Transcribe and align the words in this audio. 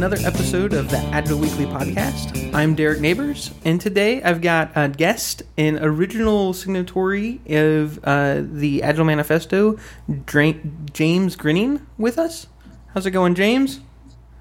another 0.00 0.26
episode 0.26 0.72
of 0.72 0.88
the 0.88 0.96
Agile 1.12 1.36
Weekly 1.36 1.66
podcast. 1.66 2.54
I'm 2.54 2.74
Derek 2.74 3.02
Neighbors, 3.02 3.50
and 3.66 3.78
today 3.78 4.22
I've 4.22 4.40
got 4.40 4.72
a 4.74 4.88
guest, 4.88 5.42
an 5.58 5.78
original 5.78 6.54
signatory 6.54 7.38
of 7.50 8.02
uh, 8.02 8.40
the 8.42 8.82
Agile 8.82 9.04
Manifesto, 9.04 9.78
Dra- 10.24 10.54
James 10.94 11.36
Grenning, 11.36 11.84
with 11.98 12.18
us. 12.18 12.46
How's 12.94 13.04
it 13.04 13.10
going, 13.10 13.34
James? 13.34 13.80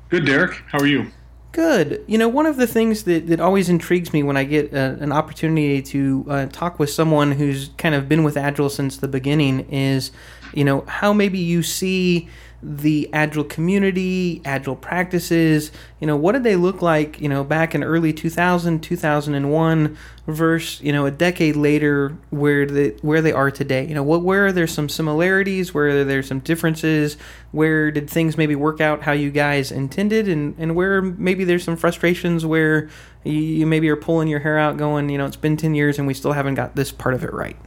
Good, 0.07 0.25
Derek. 0.25 0.63
How 0.71 0.79
are 0.79 0.87
you? 0.87 1.11
Good. 1.51 2.05
You 2.07 2.17
know, 2.17 2.29
one 2.29 2.45
of 2.45 2.55
the 2.55 2.67
things 2.67 3.03
that, 3.03 3.27
that 3.27 3.41
always 3.41 3.67
intrigues 3.67 4.13
me 4.13 4.23
when 4.23 4.37
I 4.37 4.45
get 4.45 4.73
uh, 4.73 4.95
an 5.01 5.11
opportunity 5.11 5.81
to 5.81 6.25
uh, 6.29 6.45
talk 6.45 6.79
with 6.79 6.89
someone 6.89 7.33
who's 7.33 7.71
kind 7.77 7.95
of 7.95 8.07
been 8.07 8.23
with 8.23 8.37
Agile 8.37 8.69
since 8.69 8.95
the 8.95 9.09
beginning 9.09 9.69
is, 9.69 10.11
you 10.53 10.63
know, 10.63 10.85
how 10.87 11.11
maybe 11.11 11.37
you 11.37 11.63
see 11.63 12.29
the 12.61 13.09
agile 13.13 13.43
community 13.43 14.41
agile 14.43 14.75
practices 14.75 15.71
you 15.99 16.07
know 16.07 16.17
what 16.17 16.33
did 16.33 16.43
they 16.43 16.55
look 16.55 16.81
like 16.81 17.19
you 17.21 17.29
know 17.29 17.43
back 17.43 17.73
in 17.73 17.83
early 17.83 18.11
2000 18.11 18.81
2001 18.81 19.97
versus 20.29 20.81
you 20.81 20.91
know 20.91 21.05
a 21.05 21.11
decade 21.11 21.55
later 21.55 22.15
where 22.29 22.65
they 22.65 22.89
where 23.01 23.21
they 23.21 23.31
are 23.31 23.51
today? 23.51 23.85
You 23.85 23.95
know 23.95 24.03
what 24.03 24.21
where 24.21 24.47
are 24.47 24.51
there 24.51 24.67
some 24.67 24.89
similarities? 24.89 25.73
Where 25.73 26.01
are 26.01 26.03
there 26.03 26.23
some 26.23 26.39
differences? 26.39 27.17
Where 27.51 27.91
did 27.91 28.09
things 28.09 28.37
maybe 28.37 28.55
work 28.55 28.79
out 28.81 29.03
how 29.03 29.11
you 29.11 29.31
guys 29.31 29.71
intended? 29.71 30.27
And 30.27 30.55
and 30.57 30.75
where 30.75 31.01
maybe 31.01 31.43
there's 31.43 31.63
some 31.63 31.75
frustrations 31.75 32.45
where 32.45 32.89
you, 33.23 33.33
you 33.33 33.67
maybe 33.67 33.89
are 33.89 33.95
pulling 33.95 34.27
your 34.27 34.39
hair 34.39 34.57
out 34.57 34.77
going 34.77 35.09
you 35.09 35.17
know 35.17 35.25
it's 35.25 35.35
been 35.35 35.57
10 35.57 35.75
years 35.75 35.97
and 35.97 36.07
we 36.07 36.13
still 36.13 36.33
haven't 36.33 36.55
got 36.55 36.75
this 36.75 36.91
part 36.91 37.15
of 37.15 37.23
it 37.23 37.33
right? 37.33 37.57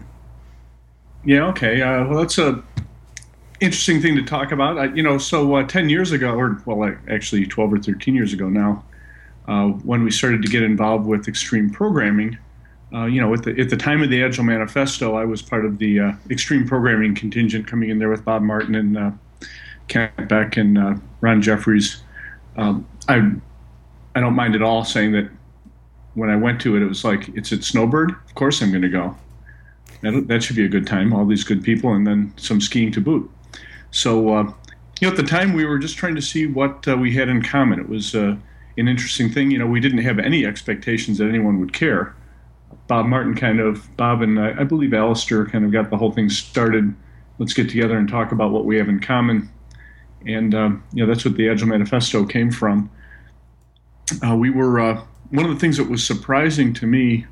Yeah 1.24 1.46
okay. 1.48 1.82
Uh, 1.82 2.06
well 2.06 2.18
that's 2.18 2.38
a 2.38 2.62
interesting 3.62 4.02
thing 4.02 4.16
to 4.16 4.22
talk 4.22 4.50
about. 4.50 4.76
I, 4.76 4.84
you 4.86 5.02
know, 5.02 5.18
so 5.18 5.54
uh, 5.54 5.62
10 5.62 5.88
years 5.88 6.10
ago, 6.12 6.34
or 6.34 6.60
well, 6.66 6.94
actually 7.08 7.46
12 7.46 7.72
or 7.72 7.78
13 7.78 8.14
years 8.14 8.32
ago 8.32 8.48
now, 8.48 8.84
uh, 9.46 9.68
when 9.68 10.02
we 10.02 10.10
started 10.10 10.42
to 10.42 10.48
get 10.48 10.62
involved 10.62 11.06
with 11.06 11.28
extreme 11.28 11.70
programming, 11.70 12.36
uh, 12.92 13.06
you 13.06 13.20
know, 13.20 13.32
at 13.32 13.44
the, 13.44 13.58
at 13.58 13.70
the 13.70 13.76
time 13.76 14.02
of 14.02 14.10
the 14.10 14.22
Agile 14.22 14.44
Manifesto, 14.44 15.14
I 15.14 15.24
was 15.24 15.40
part 15.40 15.64
of 15.64 15.78
the 15.78 16.00
uh, 16.00 16.12
extreme 16.28 16.66
programming 16.66 17.14
contingent 17.14 17.66
coming 17.66 17.88
in 17.88 17.98
there 17.98 18.10
with 18.10 18.24
Bob 18.24 18.42
Martin 18.42 18.74
and 18.74 18.98
uh, 18.98 19.10
Kent 19.88 20.28
Beck 20.28 20.56
and 20.56 20.76
uh, 20.76 20.94
Ron 21.20 21.40
Jeffries. 21.40 22.02
Um, 22.56 22.86
I, 23.08 23.32
I 24.14 24.20
don't 24.20 24.34
mind 24.34 24.54
at 24.54 24.62
all 24.62 24.84
saying 24.84 25.12
that 25.12 25.30
when 26.14 26.28
I 26.28 26.36
went 26.36 26.60
to 26.62 26.76
it, 26.76 26.82
it 26.82 26.86
was 26.86 27.04
like, 27.04 27.28
it's 27.28 27.52
at 27.52 27.64
Snowbird. 27.64 28.10
Of 28.10 28.34
course 28.34 28.60
I'm 28.60 28.70
going 28.70 28.82
to 28.82 28.88
go. 28.88 29.16
That, 30.02 30.26
that 30.28 30.42
should 30.42 30.56
be 30.56 30.64
a 30.64 30.68
good 30.68 30.86
time. 30.86 31.12
All 31.12 31.24
these 31.24 31.44
good 31.44 31.62
people, 31.62 31.92
and 31.94 32.06
then 32.06 32.34
some 32.36 32.60
skiing 32.60 32.90
to 32.92 33.00
boot. 33.00 33.30
So, 33.92 34.34
uh, 34.34 34.42
you 35.00 35.08
know, 35.08 35.10
at 35.10 35.16
the 35.16 35.22
time 35.22 35.52
we 35.52 35.64
were 35.64 35.78
just 35.78 35.96
trying 35.96 36.14
to 36.16 36.22
see 36.22 36.46
what 36.46 36.88
uh, 36.88 36.96
we 36.96 37.14
had 37.14 37.28
in 37.28 37.42
common. 37.42 37.78
It 37.78 37.88
was 37.88 38.14
uh, 38.14 38.36
an 38.76 38.88
interesting 38.88 39.30
thing. 39.30 39.50
You 39.50 39.58
know, 39.58 39.66
we 39.66 39.80
didn't 39.80 39.98
have 39.98 40.18
any 40.18 40.44
expectations 40.44 41.18
that 41.18 41.28
anyone 41.28 41.60
would 41.60 41.72
care. 41.72 42.16
Bob 42.88 43.06
Martin 43.06 43.34
kind 43.34 43.60
of, 43.60 43.94
Bob 43.96 44.22
and 44.22 44.40
I, 44.40 44.60
I 44.60 44.64
believe 44.64 44.92
Alistair 44.92 45.46
kind 45.46 45.64
of 45.64 45.72
got 45.72 45.90
the 45.90 45.96
whole 45.96 46.10
thing 46.10 46.28
started. 46.28 46.94
Let's 47.38 47.54
get 47.54 47.68
together 47.68 47.96
and 47.96 48.08
talk 48.08 48.32
about 48.32 48.50
what 48.50 48.64
we 48.64 48.76
have 48.78 48.88
in 48.88 48.98
common. 49.00 49.50
And, 50.26 50.54
um, 50.54 50.84
you 50.92 51.04
know, 51.04 51.12
that's 51.12 51.24
what 51.24 51.36
the 51.36 51.48
Agile 51.48 51.68
Manifesto 51.68 52.24
came 52.24 52.50
from. 52.50 52.90
Uh, 54.26 54.36
we 54.36 54.50
were, 54.50 54.80
uh, 54.80 55.04
one 55.30 55.44
of 55.44 55.50
the 55.50 55.58
things 55.58 55.76
that 55.76 55.88
was 55.88 56.04
surprising 56.04 56.72
to 56.74 56.86
me 56.86 57.26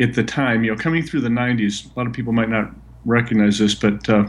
at 0.00 0.14
the 0.14 0.24
time, 0.24 0.64
you 0.64 0.72
know, 0.72 0.76
coming 0.76 1.02
through 1.02 1.20
the 1.20 1.28
90s, 1.28 1.94
a 1.94 1.98
lot 1.98 2.06
of 2.06 2.12
people 2.12 2.32
might 2.32 2.48
not 2.48 2.70
recognize 3.04 3.58
this, 3.58 3.74
but 3.74 4.08
uh, 4.08 4.28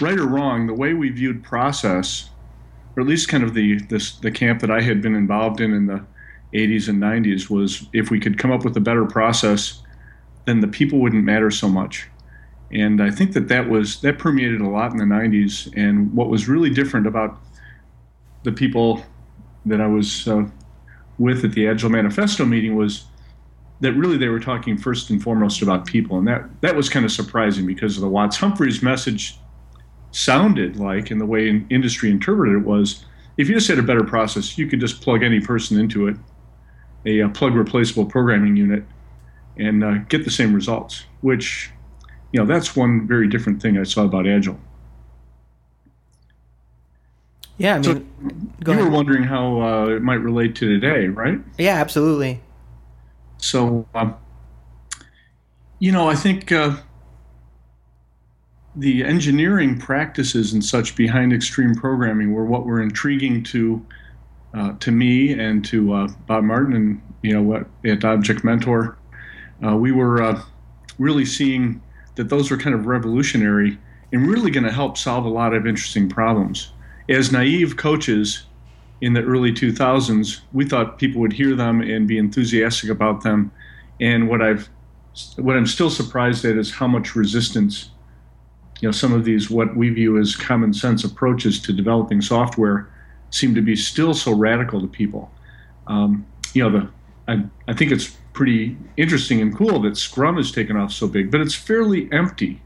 right 0.00 0.18
or 0.18 0.26
wrong, 0.26 0.66
the 0.66 0.74
way 0.74 0.94
we 0.94 1.10
viewed 1.10 1.42
process, 1.42 2.30
or 2.96 3.02
at 3.02 3.08
least 3.08 3.28
kind 3.28 3.44
of 3.44 3.54
the 3.54 3.78
this, 3.84 4.16
the 4.16 4.30
camp 4.30 4.60
that 4.60 4.70
I 4.70 4.80
had 4.80 5.00
been 5.02 5.14
involved 5.14 5.60
in 5.60 5.72
in 5.72 5.86
the 5.86 6.04
80s 6.52 6.88
and 6.88 7.02
90s, 7.02 7.50
was 7.50 7.88
if 7.92 8.10
we 8.10 8.20
could 8.20 8.38
come 8.38 8.52
up 8.52 8.64
with 8.64 8.76
a 8.76 8.80
better 8.80 9.04
process, 9.04 9.82
then 10.44 10.60
the 10.60 10.68
people 10.68 10.98
wouldn't 10.98 11.24
matter 11.24 11.50
so 11.50 11.68
much. 11.68 12.08
And 12.72 13.02
I 13.02 13.10
think 13.10 13.32
that 13.34 13.48
that 13.48 13.68
was 13.68 14.00
that 14.00 14.18
permeated 14.18 14.60
a 14.60 14.68
lot 14.68 14.90
in 14.90 14.98
the 14.98 15.04
90s. 15.04 15.72
And 15.76 16.12
what 16.12 16.28
was 16.28 16.48
really 16.48 16.70
different 16.70 17.06
about 17.06 17.40
the 18.42 18.52
people 18.52 19.02
that 19.66 19.80
I 19.80 19.86
was 19.86 20.28
uh, 20.28 20.46
with 21.18 21.44
at 21.44 21.52
the 21.52 21.68
Agile 21.68 21.90
Manifesto 21.90 22.44
meeting 22.44 22.74
was 22.74 23.04
that 23.80 23.92
really 23.92 24.16
they 24.16 24.28
were 24.28 24.40
talking 24.40 24.76
first 24.76 25.10
and 25.10 25.22
foremost 25.22 25.62
about 25.62 25.86
people, 25.86 26.18
and 26.18 26.26
that 26.26 26.44
that 26.62 26.74
was 26.74 26.88
kind 26.88 27.04
of 27.04 27.12
surprising 27.12 27.66
because 27.66 27.96
of 27.96 28.02
the 28.02 28.08
Watts 28.08 28.36
Humphreys 28.36 28.82
message 28.82 29.38
sounded 30.14 30.76
like 30.76 31.10
and 31.10 31.20
the 31.20 31.26
way 31.26 31.48
industry 31.70 32.10
interpreted 32.10 32.54
it 32.54 32.66
was 32.66 33.04
if 33.36 33.48
you 33.48 33.54
just 33.54 33.68
had 33.68 33.78
a 33.78 33.82
better 33.82 34.04
process, 34.04 34.56
you 34.56 34.66
could 34.68 34.80
just 34.80 35.00
plug 35.00 35.22
any 35.22 35.40
person 35.40 35.78
into 35.78 36.06
it, 36.06 36.16
a, 37.04 37.20
a 37.20 37.28
plug 37.28 37.54
replaceable 37.54 38.06
programming 38.06 38.56
unit, 38.56 38.84
and 39.56 39.82
uh, 39.82 39.98
get 40.08 40.24
the 40.24 40.30
same 40.30 40.54
results. 40.54 41.04
Which, 41.20 41.70
you 42.32 42.40
know, 42.40 42.46
that's 42.46 42.76
one 42.76 43.06
very 43.06 43.28
different 43.28 43.60
thing 43.60 43.76
I 43.76 43.82
saw 43.82 44.04
about 44.04 44.26
Agile. 44.26 44.58
Yeah, 47.56 47.74
I 47.76 47.78
mean, 47.78 47.84
so 47.84 47.90
you 47.92 48.72
ahead. 48.72 48.84
were 48.84 48.90
wondering 48.90 49.22
how 49.24 49.60
uh, 49.60 49.86
it 49.86 50.02
might 50.02 50.14
relate 50.14 50.56
to 50.56 50.68
today, 50.68 51.06
right? 51.06 51.38
Yeah, 51.58 51.74
absolutely. 51.74 52.40
So, 53.38 53.86
um, 53.94 54.16
you 55.78 55.92
know, 55.92 56.08
I 56.08 56.14
think 56.14 56.50
uh, 56.50 56.76
the 58.76 59.04
engineering 59.04 59.78
practices 59.78 60.52
and 60.52 60.64
such 60.64 60.96
behind 60.96 61.32
extreme 61.32 61.74
programming 61.74 62.32
were 62.32 62.44
what 62.44 62.66
were 62.66 62.82
intriguing 62.82 63.42
to 63.44 63.84
uh, 64.52 64.72
to 64.78 64.92
me 64.92 65.32
and 65.32 65.64
to 65.64 65.92
uh, 65.92 66.08
Bob 66.26 66.44
Martin 66.44 66.76
and 66.76 67.02
you 67.22 67.32
know 67.32 67.42
what 67.42 67.66
at 67.84 68.04
Object 68.04 68.44
Mentor. 68.44 68.96
Uh, 69.64 69.76
we 69.76 69.92
were 69.92 70.22
uh, 70.22 70.42
really 70.98 71.24
seeing 71.24 71.80
that 72.16 72.28
those 72.28 72.50
were 72.50 72.56
kind 72.56 72.74
of 72.74 72.86
revolutionary 72.86 73.78
and 74.12 74.26
really 74.26 74.50
going 74.50 74.64
to 74.64 74.72
help 74.72 74.96
solve 74.96 75.24
a 75.24 75.28
lot 75.28 75.54
of 75.54 75.66
interesting 75.66 76.08
problems. 76.08 76.72
As 77.08 77.32
naive 77.32 77.76
coaches 77.76 78.44
in 79.00 79.12
the 79.12 79.22
early 79.22 79.52
2000s, 79.52 80.40
we 80.52 80.64
thought 80.64 80.98
people 80.98 81.20
would 81.20 81.32
hear 81.32 81.56
them 81.56 81.80
and 81.80 82.06
be 82.06 82.18
enthusiastic 82.18 82.90
about 82.90 83.22
them. 83.22 83.50
And 84.00 84.28
what 84.28 84.42
I've 84.42 84.68
what 85.36 85.56
I'm 85.56 85.66
still 85.66 85.90
surprised 85.90 86.44
at 86.44 86.56
is 86.56 86.72
how 86.72 86.88
much 86.88 87.14
resistance 87.14 87.90
you 88.84 88.88
know, 88.88 88.92
some 88.92 89.14
of 89.14 89.24
these 89.24 89.48
what 89.48 89.74
we 89.74 89.88
view 89.88 90.18
as 90.18 90.36
common 90.36 90.74
sense 90.74 91.04
approaches 91.04 91.58
to 91.58 91.72
developing 91.72 92.20
software 92.20 92.86
seem 93.30 93.54
to 93.54 93.62
be 93.62 93.74
still 93.74 94.12
so 94.12 94.30
radical 94.34 94.78
to 94.78 94.86
people. 94.86 95.32
Um, 95.86 96.26
you 96.52 96.62
know, 96.62 96.68
the 96.68 96.90
I, 97.26 97.44
I 97.66 97.72
think 97.72 97.92
it's 97.92 98.14
pretty 98.34 98.76
interesting 98.98 99.40
and 99.40 99.56
cool 99.56 99.80
that 99.80 99.96
Scrum 99.96 100.36
has 100.36 100.52
taken 100.52 100.76
off 100.76 100.92
so 100.92 101.08
big, 101.08 101.30
but 101.30 101.40
it's 101.40 101.54
fairly 101.54 102.12
empty 102.12 102.60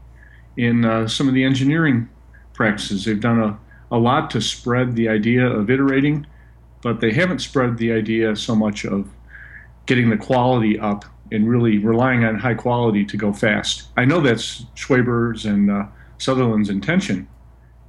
in 0.57 0.83
uh, 0.83 1.07
some 1.07 1.29
of 1.29 1.33
the 1.33 1.45
engineering 1.45 2.09
practices. 2.51 3.05
They've 3.05 3.21
done 3.21 3.39
a, 3.39 3.57
a 3.89 3.97
lot 3.97 4.29
to 4.31 4.41
spread 4.41 4.97
the 4.97 5.07
idea 5.07 5.47
of 5.47 5.69
iterating, 5.69 6.27
but 6.81 6.99
they 6.99 7.13
haven't 7.13 7.39
spread 7.39 7.77
the 7.77 7.93
idea 7.93 8.35
so 8.35 8.55
much 8.55 8.83
of 8.83 9.07
getting 9.85 10.09
the 10.09 10.17
quality 10.17 10.77
up 10.77 11.05
and 11.31 11.49
really 11.49 11.77
relying 11.77 12.25
on 12.25 12.35
high 12.35 12.55
quality 12.55 13.05
to 13.05 13.15
go 13.15 13.31
fast. 13.31 13.87
I 13.95 14.03
know 14.03 14.19
that's 14.19 14.65
Schwaber's 14.75 15.45
and 15.45 15.71
uh, 15.71 15.85
Sutherland's 16.19 16.69
intention 16.69 17.27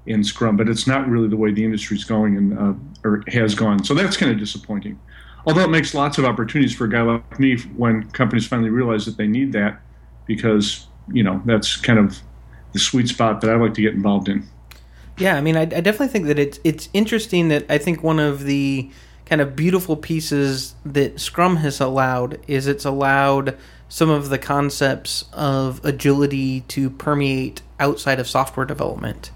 in 0.06 0.24
Scrum, 0.24 0.56
but 0.56 0.68
it's 0.68 0.86
not 0.86 1.08
really 1.08 1.28
the 1.28 1.36
way 1.36 1.52
the 1.52 1.64
industry's 1.64 2.04
going 2.04 2.36
and 2.36 2.58
uh, 2.58 2.74
or 3.04 3.22
has 3.28 3.54
gone. 3.54 3.84
So 3.84 3.92
that's 3.94 4.16
kind 4.16 4.32
of 4.32 4.38
disappointing. 4.38 4.98
Although 5.46 5.62
it 5.62 5.70
makes 5.70 5.94
lots 5.94 6.18
of 6.18 6.24
opportunities 6.24 6.74
for 6.74 6.84
a 6.84 6.91
guy 6.91 7.02
like 7.02 7.38
me 7.38 7.58
when 7.76 8.10
companies 8.10 8.46
finally 8.46 8.70
realize 8.70 9.04
that 9.06 9.16
they 9.16 9.26
need 9.26 9.52
that, 9.52 9.80
because 10.26 10.86
you 11.12 11.22
know 11.22 11.42
that's 11.44 11.76
kind 11.76 11.98
of 11.98 12.18
the 12.72 12.78
sweet 12.78 13.09
spot 13.09 13.41
that 13.41 13.50
I 13.50 13.56
like 13.56 13.74
to 13.74 13.82
get 13.82 13.94
involved 13.94 14.28
in. 14.28 14.47
Yeah, 15.18 15.36
I 15.36 15.41
mean, 15.41 15.56
I, 15.56 15.62
I 15.62 15.66
definitely 15.66 16.09
think 16.09 16.26
that 16.26 16.38
it's 16.38 16.59
it's 16.65 16.88
interesting 16.92 17.48
that 17.48 17.66
I 17.68 17.78
think 17.78 18.03
one 18.03 18.18
of 18.18 18.44
the 18.44 18.91
kind 19.26 19.41
of 19.41 19.54
beautiful 19.54 19.97
pieces 19.97 20.74
that 20.84 21.21
Scrum 21.21 21.56
has 21.56 21.80
allowed 21.80 22.41
is 22.48 22.66
it's 22.66 22.84
allowed 22.84 23.56
some 23.91 24.09
of 24.09 24.28
the 24.28 24.39
concepts 24.39 25.25
of 25.33 25.84
agility 25.84 26.60
to 26.60 26.89
permeate 26.89 27.60
outside 27.81 28.21
of 28.21 28.28
software 28.28 28.65
development. 28.65 29.33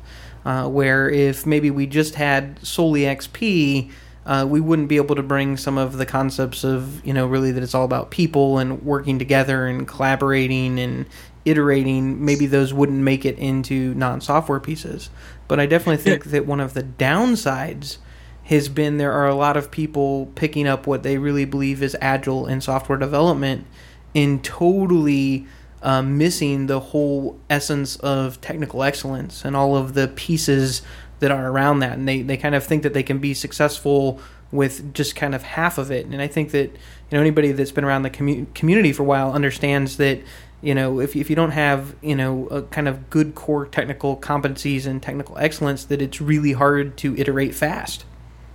Uh, 0.47 0.69
where 0.69 1.11
if 1.11 1.45
maybe 1.45 1.71
we 1.71 1.87
just 1.87 2.15
had 2.15 2.65
solely 2.65 3.01
XP, 3.01 3.91
uh, 4.27 4.47
we 4.49 4.61
wouldn't 4.61 4.89
be 4.89 4.97
able 4.97 5.17
to 5.17 5.23
bring 5.23 5.56
some 5.56 5.77
of 5.77 5.97
the 5.97 6.06
concepts 6.06 6.65
of, 6.65 7.05
you 7.05 7.12
know, 7.12 7.27
really 7.27 7.51
that 7.51 7.62
it's 7.62 7.75
all 7.75 7.85
about 7.85 8.11
people 8.11 8.59
and 8.59 8.83
working 8.83 9.19
together 9.19 9.67
and 9.67 9.89
collaborating 9.89 10.79
and 10.79 11.07
iterating. 11.45 12.25
Maybe 12.25 12.47
those 12.47 12.73
wouldn't 12.73 13.03
make 13.03 13.25
it 13.25 13.39
into 13.39 13.95
non 13.95 14.21
software 14.21 14.61
pieces. 14.61 15.11
But 15.49 15.59
I 15.59 15.67
definitely 15.67 16.03
think 16.03 16.27
that 16.27 16.47
one 16.47 16.61
of 16.61 16.75
the 16.75 16.83
downsides 16.83 17.97
has 18.45 18.69
been 18.69 18.99
there 18.99 19.12
are 19.12 19.27
a 19.27 19.35
lot 19.35 19.57
of 19.57 19.71
people 19.71 20.27
picking 20.35 20.69
up 20.69 20.87
what 20.87 21.03
they 21.03 21.19
really 21.19 21.47
believe 21.47 21.83
is 21.83 21.97
agile 22.00 22.47
in 22.47 22.61
software 22.61 22.99
development 22.99 23.67
in 24.14 24.40
totally 24.40 25.46
uh, 25.82 26.00
missing 26.00 26.66
the 26.66 26.81
whole 26.81 27.38
essence 27.50 27.96
of 27.96 28.40
technical 28.40 28.82
excellence 28.82 29.44
and 29.44 29.55
all 29.55 29.76
of 29.76 29.94
the 29.94 30.08
pieces 30.08 30.81
that 31.19 31.31
are 31.31 31.50
around 31.50 31.81
that. 31.81 31.93
And 31.93 32.08
they, 32.08 32.22
they 32.22 32.37
kind 32.37 32.55
of 32.55 32.64
think 32.64 32.82
that 32.84 32.94
they 32.94 33.02
can 33.02 33.19
be 33.19 33.34
successful 33.34 34.20
with 34.50 34.94
just 34.94 35.16
kind 35.16 35.34
of 35.34 35.43
half 35.43 35.78
of 35.78 35.90
it. 35.90 36.06
And 36.06 36.22
I 36.22 36.26
think 36.26 36.52
that 36.52 36.70
you 36.70 37.19
know 37.19 37.20
anybody 37.20 37.52
that's 37.52 37.72
been 37.72 37.84
around 37.84 38.02
the 38.02 38.11
commu- 38.11 38.52
community 38.55 38.93
for 38.93 39.02
a 39.02 39.06
while 39.06 39.32
understands 39.32 39.96
that 39.99 40.20
you 40.62 40.75
know 40.75 41.00
if 41.00 41.16
if 41.16 41.28
you 41.28 41.37
don't 41.37 41.50
have 41.50 41.94
you 42.00 42.14
know 42.14 42.46
a 42.46 42.62
kind 42.62 42.88
of 42.88 43.11
good 43.11 43.34
core 43.34 43.66
technical 43.66 44.16
competencies 44.16 44.87
and 44.87 45.02
technical 45.02 45.37
excellence, 45.38 45.84
that 45.84 46.00
it's 46.00 46.20
really 46.20 46.52
hard 46.52 46.96
to 46.99 47.16
iterate 47.16 47.55
fast. 47.55 48.05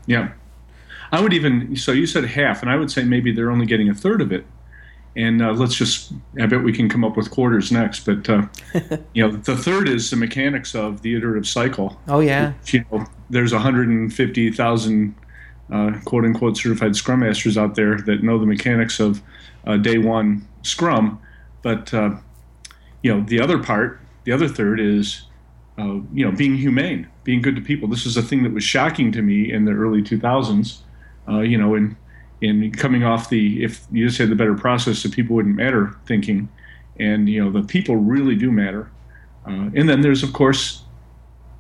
Yeah, 0.06 0.32
I 1.12 1.22
would 1.22 1.34
even 1.34 1.76
so 1.76 1.92
you 1.92 2.08
said 2.08 2.26
half, 2.26 2.62
and 2.62 2.72
I 2.72 2.78
would 2.78 2.90
say 2.90 3.04
maybe 3.04 3.32
they're 3.32 3.52
only 3.52 3.66
getting 3.66 3.90
a 3.90 3.94
third 3.94 4.22
of 4.22 4.32
it. 4.32 4.46
And 5.16 5.42
uh, 5.42 5.52
let's 5.52 5.76
just, 5.76 6.14
I 6.40 6.46
bet 6.46 6.64
we 6.64 6.72
can 6.72 6.88
come 6.88 7.04
up 7.04 7.18
with 7.18 7.32
quarters 7.32 7.72
next. 7.72 8.06
But, 8.06 8.30
uh, 8.30 8.44
you 9.14 9.28
know, 9.28 9.36
the 9.36 9.58
third 9.58 9.90
is 9.90 10.10
the 10.10 10.16
mechanics 10.16 10.76
of 10.76 11.02
the 11.02 11.16
iterative 11.16 11.48
cycle. 11.48 12.00
Oh, 12.08 12.20
yeah. 12.20 12.54
Which, 12.54 12.74
you 12.76 12.86
know, 12.92 13.06
there's 13.30 13.52
150,000 13.52 15.16
uh, 15.72 15.92
quote 16.06 16.26
unquote 16.26 16.58
certified 16.58 16.96
Scrum 16.96 17.20
Masters 17.20 17.58
out 17.58 17.76
there 17.76 17.98
that 17.98 18.24
know 18.24 18.40
the 18.40 18.46
mechanics 18.46 19.00
of 19.00 19.22
uh, 19.66 19.78
day 19.78 19.98
one 19.98 20.48
Scrum. 20.62 21.20
But, 21.62 21.94
uh, 21.94 22.16
you 23.04 23.14
know, 23.14 23.24
the 23.24 23.42
other 23.42 23.62
part, 23.62 24.00
the 24.24 24.32
other 24.32 24.48
third 24.48 24.80
is, 24.80 25.24
uh, 25.78 26.00
you 26.14 26.26
know, 26.26 26.32
being 26.32 26.56
humane, 26.56 27.08
being 27.24 27.42
good 27.42 27.56
to 27.56 27.62
people. 27.62 27.88
This 27.88 28.06
is 28.06 28.16
a 28.16 28.22
thing 28.22 28.44
that 28.44 28.54
was 28.54 28.64
shocking 28.64 29.12
to 29.14 29.22
me 29.22 29.52
in 29.52 29.66
the 29.66 29.72
early 29.72 30.02
2000s, 30.02 30.80
you 31.28 31.58
know, 31.58 31.76
in 31.76 31.96
in 32.42 32.72
coming 32.72 33.04
off 33.04 33.30
the 33.30 33.64
if 33.64 33.86
you 33.92 34.08
just 34.08 34.18
had 34.18 34.30
the 34.30 34.36
better 34.36 34.56
process, 34.56 35.04
the 35.04 35.10
people 35.10 35.36
wouldn't 35.36 35.56
matter 35.56 35.96
thinking, 36.06 36.50
and 37.00 37.28
you 37.28 37.44
know 37.44 37.52
the 37.52 37.66
people 37.66 37.98
really 37.98 38.36
do 38.36 38.52
matter. 38.52 38.90
Uh, 39.46 39.70
and 39.76 39.90
then 39.90 40.02
there's 40.02 40.24
of 40.24 40.34
course, 40.34 40.84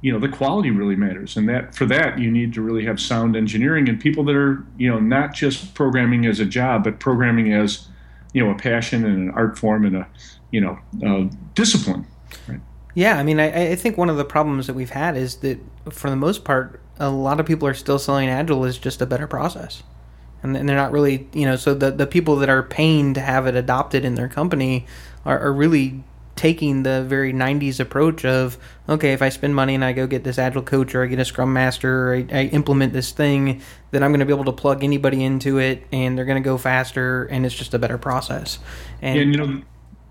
you 0.01 0.11
know 0.11 0.19
the 0.19 0.29
quality 0.29 0.71
really 0.71 0.95
matters, 0.95 1.35
and 1.35 1.49
that 1.49 1.75
for 1.75 1.85
that 1.85 2.19
you 2.19 2.31
need 2.31 2.53
to 2.53 2.61
really 2.61 2.85
have 2.85 2.99
sound 2.99 3.35
engineering 3.35 3.89
and 3.89 3.99
people 3.99 4.23
that 4.23 4.35
are 4.35 4.65
you 4.77 4.89
know 4.89 4.99
not 4.99 5.33
just 5.33 5.73
programming 5.73 6.25
as 6.25 6.39
a 6.39 6.45
job, 6.45 6.83
but 6.83 6.99
programming 6.99 7.53
as 7.53 7.87
you 8.33 8.43
know 8.43 8.51
a 8.51 8.57
passion 8.57 9.05
and 9.05 9.29
an 9.29 9.31
art 9.31 9.57
form 9.57 9.85
and 9.85 9.97
a 9.97 10.07
you 10.51 10.61
know 10.61 11.29
discipline. 11.55 12.05
Right? 12.47 12.61
Yeah, 12.95 13.17
I 13.17 13.23
mean, 13.23 13.39
I, 13.39 13.71
I 13.71 13.75
think 13.75 13.97
one 13.97 14.09
of 14.09 14.17
the 14.17 14.25
problems 14.25 14.67
that 14.67 14.73
we've 14.73 14.89
had 14.89 15.15
is 15.15 15.37
that 15.37 15.59
for 15.91 16.09
the 16.09 16.15
most 16.15 16.43
part, 16.43 16.81
a 16.97 17.09
lot 17.09 17.39
of 17.39 17.45
people 17.45 17.67
are 17.67 17.73
still 17.73 17.99
selling 17.99 18.29
Agile 18.29 18.65
as 18.65 18.77
just 18.77 19.01
a 19.01 19.05
better 19.05 19.27
process 19.27 19.83
and 20.43 20.55
they're 20.55 20.75
not 20.75 20.91
really 20.91 21.27
you 21.33 21.45
know 21.45 21.55
so 21.55 21.73
the 21.73 21.91
the 21.91 22.07
people 22.07 22.35
that 22.37 22.49
are 22.49 22.63
paying 22.63 23.13
to 23.13 23.19
have 23.19 23.47
it 23.47 23.55
adopted 23.55 24.05
in 24.05 24.15
their 24.15 24.27
company 24.27 24.85
are, 25.25 25.39
are 25.39 25.53
really 25.53 26.03
taking 26.35 26.83
the 26.83 27.03
very 27.03 27.33
90s 27.33 27.81
approach 27.81 28.23
of 28.23 28.57
okay 28.87 29.11
if 29.11 29.21
i 29.21 29.27
spend 29.27 29.53
money 29.53 29.75
and 29.75 29.83
i 29.83 29.91
go 29.91 30.07
get 30.07 30.23
this 30.23 30.39
agile 30.39 30.61
coach 30.61 30.95
or 30.95 31.03
i 31.03 31.07
get 31.07 31.19
a 31.19 31.25
scrum 31.25 31.51
master 31.51 32.09
or 32.09 32.15
i, 32.15 32.25
I 32.31 32.43
implement 32.45 32.93
this 32.93 33.11
thing 33.11 33.61
then 33.91 34.03
i'm 34.03 34.11
going 34.11 34.21
to 34.21 34.25
be 34.25 34.33
able 34.33 34.45
to 34.45 34.53
plug 34.53 34.83
anybody 34.83 35.23
into 35.23 35.57
it 35.57 35.85
and 35.91 36.17
they're 36.17 36.25
going 36.25 36.41
to 36.41 36.47
go 36.47 36.57
faster 36.57 37.25
and 37.25 37.45
it's 37.45 37.55
just 37.55 37.73
a 37.73 37.79
better 37.79 37.97
process. 37.97 38.59
And, 39.01 39.19
and 39.19 39.31
you 39.33 39.37
know 39.37 39.61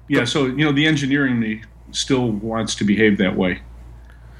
yeah 0.08 0.24
so 0.26 0.46
you 0.46 0.64
know 0.64 0.72
the 0.72 0.86
engineering 0.86 1.64
still 1.92 2.30
wants 2.30 2.74
to 2.74 2.84
behave 2.84 3.16
that 3.18 3.34
way 3.34 3.62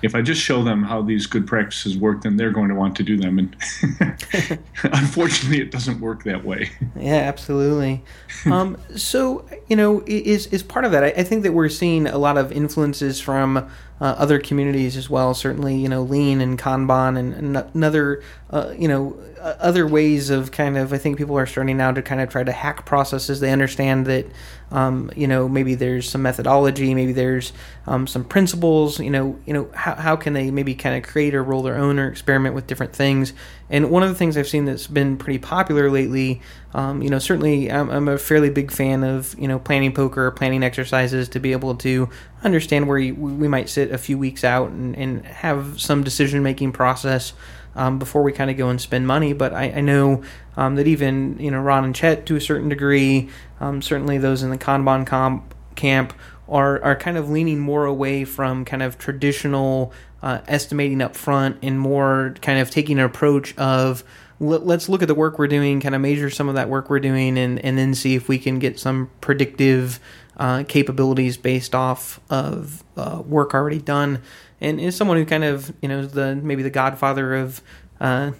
if 0.03 0.15
I 0.15 0.23
just 0.23 0.41
show 0.41 0.63
them 0.63 0.85
how 0.85 1.03
these 1.03 1.27
good 1.27 1.47
practices 1.47 1.97
work, 1.97 2.23
then 2.23 2.37
they're 2.37 2.53
going 2.53 2.69
to 2.69 2.75
want 2.75 2.97
to 2.97 3.03
do 3.03 3.17
them. 3.17 3.39
And 3.39 3.57
unfortunately, 4.85 5.61
it 5.61 5.71
doesn't 5.71 6.01
work 6.01 6.25
that 6.25 6.45
way. 6.45 6.71
Yeah, 6.97 7.15
absolutely. 7.15 8.03
um, 8.47 8.77
so, 8.97 9.45
you 9.69 9.77
know, 9.77 10.03
is 10.07 10.47
is 10.49 10.63
part 10.63 10.85
of 10.85 10.93
that? 10.93 11.03
I, 11.03 11.09
I, 11.09 11.23
think 11.25 11.43
that 11.43 11.53
we're 11.53 11.69
seeing 11.69 12.07
a 12.07 12.19
lot 12.19 12.39
of 12.39 12.53
influences 12.53 13.21
from 13.21 13.57
uh, 13.57 13.65
other 14.01 14.39
communities 14.39 14.97
as 14.97 15.11
well. 15.11 15.35
Certainly, 15.35 15.77
you 15.77 15.89
know, 15.89 16.03
Lean 16.03 16.41
and 16.41 16.59
Kanban 16.59 17.19
and, 17.19 17.35
and 17.35 17.57
another, 17.75 18.23
uh, 18.51 18.73
you 18.77 18.89
know, 18.89 19.19
other 19.41 19.87
ways 19.87 20.31
of 20.31 20.51
kind 20.51 20.77
of. 20.77 20.93
I 20.93 20.99
think 20.99 21.17
people 21.19 21.39
are 21.39 21.47
starting 21.47 21.77
now 21.77 21.93
to 21.93 22.03
kind 22.03 22.21
of 22.21 22.29
try 22.29 22.45
to 22.45 22.53
hack 22.53 22.87
processes. 22.87 23.41
They 23.41 23.53
understand 23.53 24.07
that 24.07 24.27
um, 24.71 25.11
you 25.17 25.27
know, 25.27 25.49
maybe 25.49 25.75
there's 25.75 26.09
some 26.09 26.23
methodology, 26.23 26.95
maybe 26.95 27.13
there's 27.13 27.53
um, 27.87 28.07
some 28.07 28.25
principles. 28.25 29.01
You 29.01 29.11
know, 29.11 29.39
you 29.47 29.55
know, 29.55 29.71
how, 29.75 29.95
how 29.95 30.17
can 30.17 30.35
they 30.35 30.51
maybe 30.51 30.75
kind 30.75 30.97
of 30.97 31.09
create 31.09 31.35
or 31.35 31.43
roll 31.43 31.63
their 31.63 31.77
own 31.77 31.99
or 31.99 32.09
experiment 32.09 32.55
with 32.55 32.67
different 32.67 32.95
things? 32.95 33.33
And 33.71 33.91
one 33.91 34.03
of 34.03 34.11
the 34.11 34.15
things 34.15 34.37
I've 34.37 34.49
seen 34.49 34.67
that's 34.67 34.87
been 34.87 35.17
pretty 35.17 35.39
popular 35.39 35.91
lately, 35.91 36.43
um, 36.75 37.03
you 37.03 37.09
know, 37.09 37.19
certainly 37.19 37.71
I'm, 37.71 37.89
I'm, 37.91 38.09
a 38.09 38.19
fairly 38.19 38.51
big 38.51 38.71
fan 38.71 39.05
of 39.05 39.35
you 39.39 39.49
know 39.49 39.59
planning 39.59 39.93
poker, 39.93 40.31
planning 40.31 40.63
exercises 40.63 41.29
to 41.31 41.41
be 41.41 41.53
able 41.53 41.75
to 41.77 42.11
understand 42.43 42.89
where 42.89 42.99
you, 42.99 43.15
we 43.15 43.49
might 43.49 43.69
sit 43.69 43.91
a 43.91 43.99
few 43.99 44.19
weeks 44.19 44.45
out 44.45 44.71
and, 44.71 44.95
and 44.97 45.25
have 45.25 45.81
some 45.81 46.05
decision 46.05 46.43
making 46.43 46.73
process 46.73 47.33
um, 47.79 47.99
before 47.99 48.23
we 48.23 48.33
kind 48.33 48.51
of 48.51 48.57
go 48.57 48.69
and 48.69 48.81
spend 48.81 49.07
money. 49.07 49.33
But 49.33 49.55
I, 49.55 49.71
I 49.77 49.81
know 49.81 50.23
um, 50.57 50.75
that 50.75 50.87
even 50.87 51.39
you 51.39 51.51
know 51.51 51.61
Ron 51.61 51.85
and 51.85 51.95
Chet 51.95 52.27
to 52.27 52.37
a 52.37 52.41
certain 52.41 52.69
degree, 52.69 53.31
um, 53.61 53.81
certainly 53.81 54.19
those 54.19 54.43
in 54.43 54.51
the 54.51 54.59
Kanban 54.59 55.07
comp 55.07 55.55
camp 55.77 56.13
are 56.49 56.83
are 56.83 56.97
kind 56.97 57.17
of 57.17 57.31
leaning 57.31 57.61
more 57.61 57.87
away 57.87 58.25
from 58.25 58.65
kind 58.65 58.83
of 58.83 58.99
traditional 58.99 59.93
uh, 60.23 60.41
estimating 60.49 61.01
up 61.01 61.15
front 61.15 61.57
and 61.63 61.79
more 61.79 62.35
kind 62.43 62.59
of 62.59 62.71
taking 62.71 62.99
an 62.99 63.05
approach 63.05 63.57
of 63.57 64.03
let's 64.41 64.89
look 64.89 65.03
at 65.03 65.09
the 65.09 65.15
work 65.17 65.37
we're 65.39 65.49
doing, 65.49 65.81
kind 65.81 65.97
of 65.97 66.01
measure 66.01 66.31
some 66.31 66.49
of 66.49 66.55
that 66.55 66.69
work 66.69 66.89
we're 66.89 67.01
doing, 67.01 67.37
and, 67.37 67.59
and 67.65 67.77
then 67.77 67.93
see 67.93 68.15
if 68.15 68.29
we 68.29 68.39
can 68.39 68.61
get 68.61 68.79
some 68.79 69.11
predictive 69.21 69.99
uh, 70.37 70.63
capabilities 70.69 71.37
based 71.37 71.75
off 71.75 72.21
of 72.31 72.85
uh, 72.97 73.21
work 73.27 73.53
already 73.53 73.81
done 73.81 74.23
and 74.61 74.81
is 74.81 74.97
someone 74.97 75.17
who 75.17 75.25
kind 75.25 75.45
of 75.45 75.73
you 75.81 75.89
know 75.89 76.05
the 76.05 76.37
maybe 76.37 76.63
the 76.63 76.71
godfather 76.71 77.35
of 77.35 77.63
uh, 78.01 78.33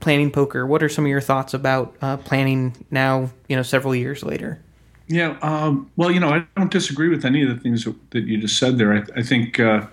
planning 0.00 0.30
poker. 0.30 0.66
What 0.66 0.82
are 0.82 0.88
some 0.88 1.04
of 1.04 1.08
your 1.08 1.20
thoughts 1.20 1.54
about 1.54 1.96
uh, 2.02 2.16
planning 2.18 2.74
now? 2.90 3.30
You 3.48 3.56
know, 3.56 3.62
several 3.62 3.94
years 3.94 4.22
later. 4.22 4.60
Yeah, 5.08 5.38
um, 5.40 5.90
well, 5.96 6.10
you 6.10 6.20
know, 6.20 6.28
I 6.28 6.44
don't 6.56 6.70
disagree 6.70 7.08
with 7.08 7.24
any 7.24 7.42
of 7.42 7.48
the 7.48 7.56
things 7.56 7.86
that 8.10 8.24
you 8.24 8.38
just 8.38 8.58
said 8.58 8.76
there. 8.76 8.92
I, 8.92 9.02
I 9.16 9.22
think, 9.22 9.58
uh, 9.58 9.86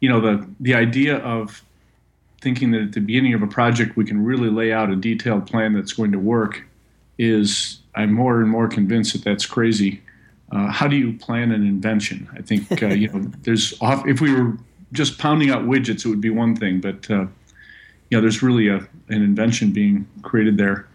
you 0.00 0.08
know, 0.08 0.20
the 0.20 0.46
the 0.58 0.74
idea 0.74 1.18
of 1.18 1.62
thinking 2.40 2.72
that 2.72 2.82
at 2.82 2.92
the 2.92 3.00
beginning 3.00 3.34
of 3.34 3.42
a 3.42 3.46
project 3.46 3.96
we 3.96 4.04
can 4.04 4.24
really 4.24 4.50
lay 4.50 4.72
out 4.72 4.90
a 4.90 4.96
detailed 4.96 5.46
plan 5.46 5.72
that's 5.72 5.92
going 5.92 6.10
to 6.10 6.18
work 6.18 6.64
is 7.16 7.78
I'm 7.94 8.12
more 8.12 8.40
and 8.40 8.50
more 8.50 8.66
convinced 8.66 9.12
that 9.12 9.22
that's 9.22 9.46
crazy. 9.46 10.02
Uh, 10.50 10.66
how 10.66 10.88
do 10.88 10.96
you 10.96 11.16
plan 11.18 11.52
an 11.52 11.64
invention? 11.64 12.28
I 12.36 12.42
think 12.42 12.82
uh, 12.82 12.88
you 12.88 13.08
know 13.08 13.20
there's 13.42 13.74
if 13.80 14.20
we 14.20 14.34
were 14.34 14.58
just 14.92 15.18
pounding 15.18 15.50
out 15.50 15.64
widgets, 15.64 16.04
it 16.04 16.06
would 16.06 16.20
be 16.20 16.30
one 16.30 16.54
thing, 16.54 16.80
but 16.80 17.10
uh, 17.10 17.26
you 18.10 18.18
know, 18.18 18.20
there's 18.20 18.42
really 18.42 18.68
a, 18.68 18.76
an 18.76 19.22
invention 19.22 19.72
being 19.72 20.06
created 20.22 20.56
there. 20.58 20.86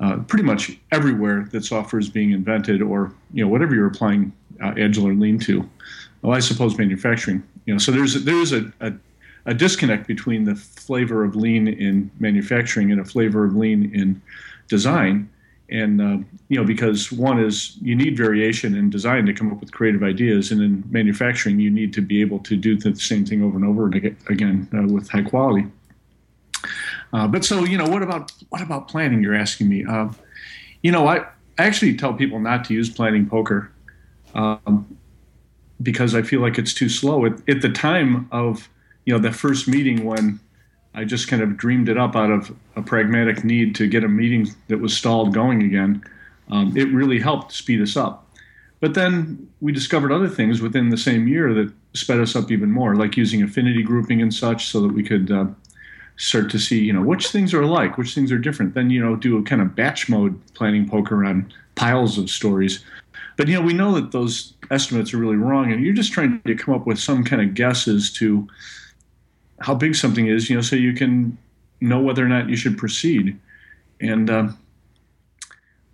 Uh, 0.00 0.16
pretty 0.20 0.42
much 0.42 0.72
everywhere 0.90 1.46
that 1.52 1.64
software 1.64 2.00
is 2.00 2.08
being 2.08 2.30
invented, 2.30 2.82
or 2.82 3.12
you 3.32 3.44
know, 3.44 3.48
whatever 3.48 3.74
you're 3.74 3.86
applying 3.86 4.32
uh, 4.60 4.72
Agile 4.76 5.08
or 5.08 5.14
Lean 5.14 5.38
to. 5.38 5.68
Well, 6.22 6.36
I 6.36 6.40
suppose 6.40 6.76
manufacturing. 6.76 7.42
You 7.66 7.74
know, 7.74 7.78
so 7.78 7.92
there's 7.92 8.24
there 8.24 8.40
is 8.40 8.52
a, 8.52 8.72
a, 8.80 8.92
a 9.46 9.54
disconnect 9.54 10.08
between 10.08 10.44
the 10.44 10.56
flavor 10.56 11.22
of 11.24 11.36
Lean 11.36 11.68
in 11.68 12.10
manufacturing 12.18 12.90
and 12.90 13.00
a 13.00 13.04
flavor 13.04 13.44
of 13.44 13.54
Lean 13.54 13.94
in 13.94 14.20
design 14.66 15.28
and 15.70 16.00
uh, 16.00 16.18
you 16.48 16.58
know 16.58 16.64
because 16.64 17.10
one 17.10 17.42
is 17.42 17.76
you 17.80 17.94
need 17.94 18.16
variation 18.16 18.74
in 18.74 18.90
design 18.90 19.26
to 19.26 19.32
come 19.32 19.50
up 19.50 19.60
with 19.60 19.72
creative 19.72 20.02
ideas 20.02 20.50
and 20.50 20.60
in 20.60 20.84
manufacturing 20.90 21.58
you 21.58 21.70
need 21.70 21.92
to 21.92 22.00
be 22.00 22.20
able 22.20 22.38
to 22.40 22.56
do 22.56 22.76
the 22.76 22.94
same 22.96 23.24
thing 23.24 23.42
over 23.42 23.56
and 23.56 23.64
over 23.64 23.86
again 23.86 24.68
uh, 24.74 24.92
with 24.92 25.08
high 25.08 25.22
quality. 25.22 25.66
Uh, 27.12 27.26
but 27.26 27.44
so 27.44 27.64
you 27.64 27.78
know 27.78 27.86
what 27.86 28.02
about 28.02 28.32
what 28.50 28.62
about 28.62 28.88
planning 28.88 29.22
you're 29.22 29.34
asking 29.34 29.68
me? 29.68 29.84
Uh, 29.84 30.08
you 30.82 30.92
know 30.92 31.06
I, 31.06 31.18
I 31.58 31.64
actually 31.64 31.96
tell 31.96 32.14
people 32.14 32.38
not 32.38 32.64
to 32.66 32.74
use 32.74 32.90
planning 32.90 33.26
poker 33.28 33.70
um, 34.34 34.98
because 35.82 36.14
I 36.14 36.22
feel 36.22 36.40
like 36.40 36.58
it's 36.58 36.74
too 36.74 36.88
slow. 36.88 37.26
At, 37.26 37.32
at 37.48 37.62
the 37.62 37.70
time 37.70 38.28
of 38.30 38.68
you 39.04 39.12
know 39.12 39.20
the 39.20 39.32
first 39.32 39.68
meeting 39.68 40.04
when 40.04 40.40
I 40.94 41.04
just 41.04 41.28
kind 41.28 41.42
of 41.42 41.56
dreamed 41.56 41.88
it 41.88 41.96
up 41.96 42.16
out 42.16 42.30
of 42.30 42.54
a 42.76 42.82
pragmatic 42.82 43.44
need 43.44 43.74
to 43.76 43.86
get 43.86 44.04
a 44.04 44.08
meeting 44.08 44.48
that 44.68 44.78
was 44.78 44.96
stalled 44.96 45.32
going 45.32 45.62
again. 45.62 46.04
Um, 46.50 46.76
it 46.76 46.88
really 46.92 47.18
helped 47.18 47.52
speed 47.52 47.80
us 47.80 47.96
up. 47.96 48.28
But 48.80 48.94
then 48.94 49.48
we 49.60 49.72
discovered 49.72 50.12
other 50.12 50.28
things 50.28 50.60
within 50.60 50.90
the 50.90 50.96
same 50.96 51.28
year 51.28 51.54
that 51.54 51.72
sped 51.94 52.20
us 52.20 52.34
up 52.34 52.50
even 52.50 52.70
more, 52.70 52.96
like 52.96 53.16
using 53.16 53.42
affinity 53.42 53.82
grouping 53.82 54.20
and 54.20 54.34
such, 54.34 54.66
so 54.66 54.80
that 54.80 54.92
we 54.92 55.04
could 55.04 55.30
uh, 55.30 55.46
start 56.16 56.50
to 56.50 56.58
see, 56.58 56.80
you 56.80 56.92
know, 56.92 57.02
which 57.02 57.28
things 57.28 57.54
are 57.54 57.62
alike, 57.62 57.96
which 57.96 58.14
things 58.14 58.32
are 58.32 58.38
different. 58.38 58.74
Then, 58.74 58.90
you 58.90 59.02
know, 59.02 59.16
do 59.16 59.38
a 59.38 59.42
kind 59.42 59.62
of 59.62 59.74
batch 59.74 60.08
mode 60.08 60.38
planning 60.54 60.88
poker 60.88 61.24
on 61.24 61.52
piles 61.74 62.18
of 62.18 62.28
stories. 62.28 62.84
But 63.36 63.48
you 63.48 63.54
know, 63.54 63.64
we 63.64 63.72
know 63.72 63.94
that 63.94 64.12
those 64.12 64.52
estimates 64.70 65.14
are 65.14 65.18
really 65.18 65.36
wrong, 65.36 65.72
and 65.72 65.82
you're 65.82 65.94
just 65.94 66.12
trying 66.12 66.40
to 66.42 66.54
come 66.54 66.74
up 66.74 66.86
with 66.86 66.98
some 66.98 67.24
kind 67.24 67.40
of 67.40 67.54
guesses 67.54 68.12
to 68.14 68.46
how 69.62 69.74
big 69.74 69.94
something 69.94 70.26
is, 70.26 70.50
you 70.50 70.56
know, 70.56 70.62
so 70.62 70.76
you 70.76 70.92
can 70.92 71.36
know 71.80 72.00
whether 72.00 72.24
or 72.24 72.28
not 72.28 72.48
you 72.48 72.56
should 72.56 72.78
proceed. 72.78 73.38
And 74.00 74.30
uh, 74.30 74.48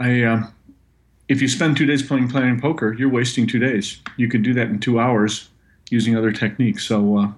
I, 0.00 0.22
uh, 0.22 0.42
if 1.28 1.42
you 1.42 1.48
spend 1.48 1.76
two 1.76 1.86
days 1.86 2.02
playing 2.02 2.28
planning 2.28 2.60
poker, 2.60 2.94
you're 2.94 3.08
wasting 3.08 3.46
two 3.46 3.58
days. 3.58 4.00
You 4.16 4.28
could 4.28 4.42
do 4.42 4.54
that 4.54 4.68
in 4.68 4.80
two 4.80 4.98
hours 4.98 5.50
using 5.90 6.16
other 6.16 6.32
techniques. 6.32 6.84
So, 6.84 7.18
uh, 7.18 7.32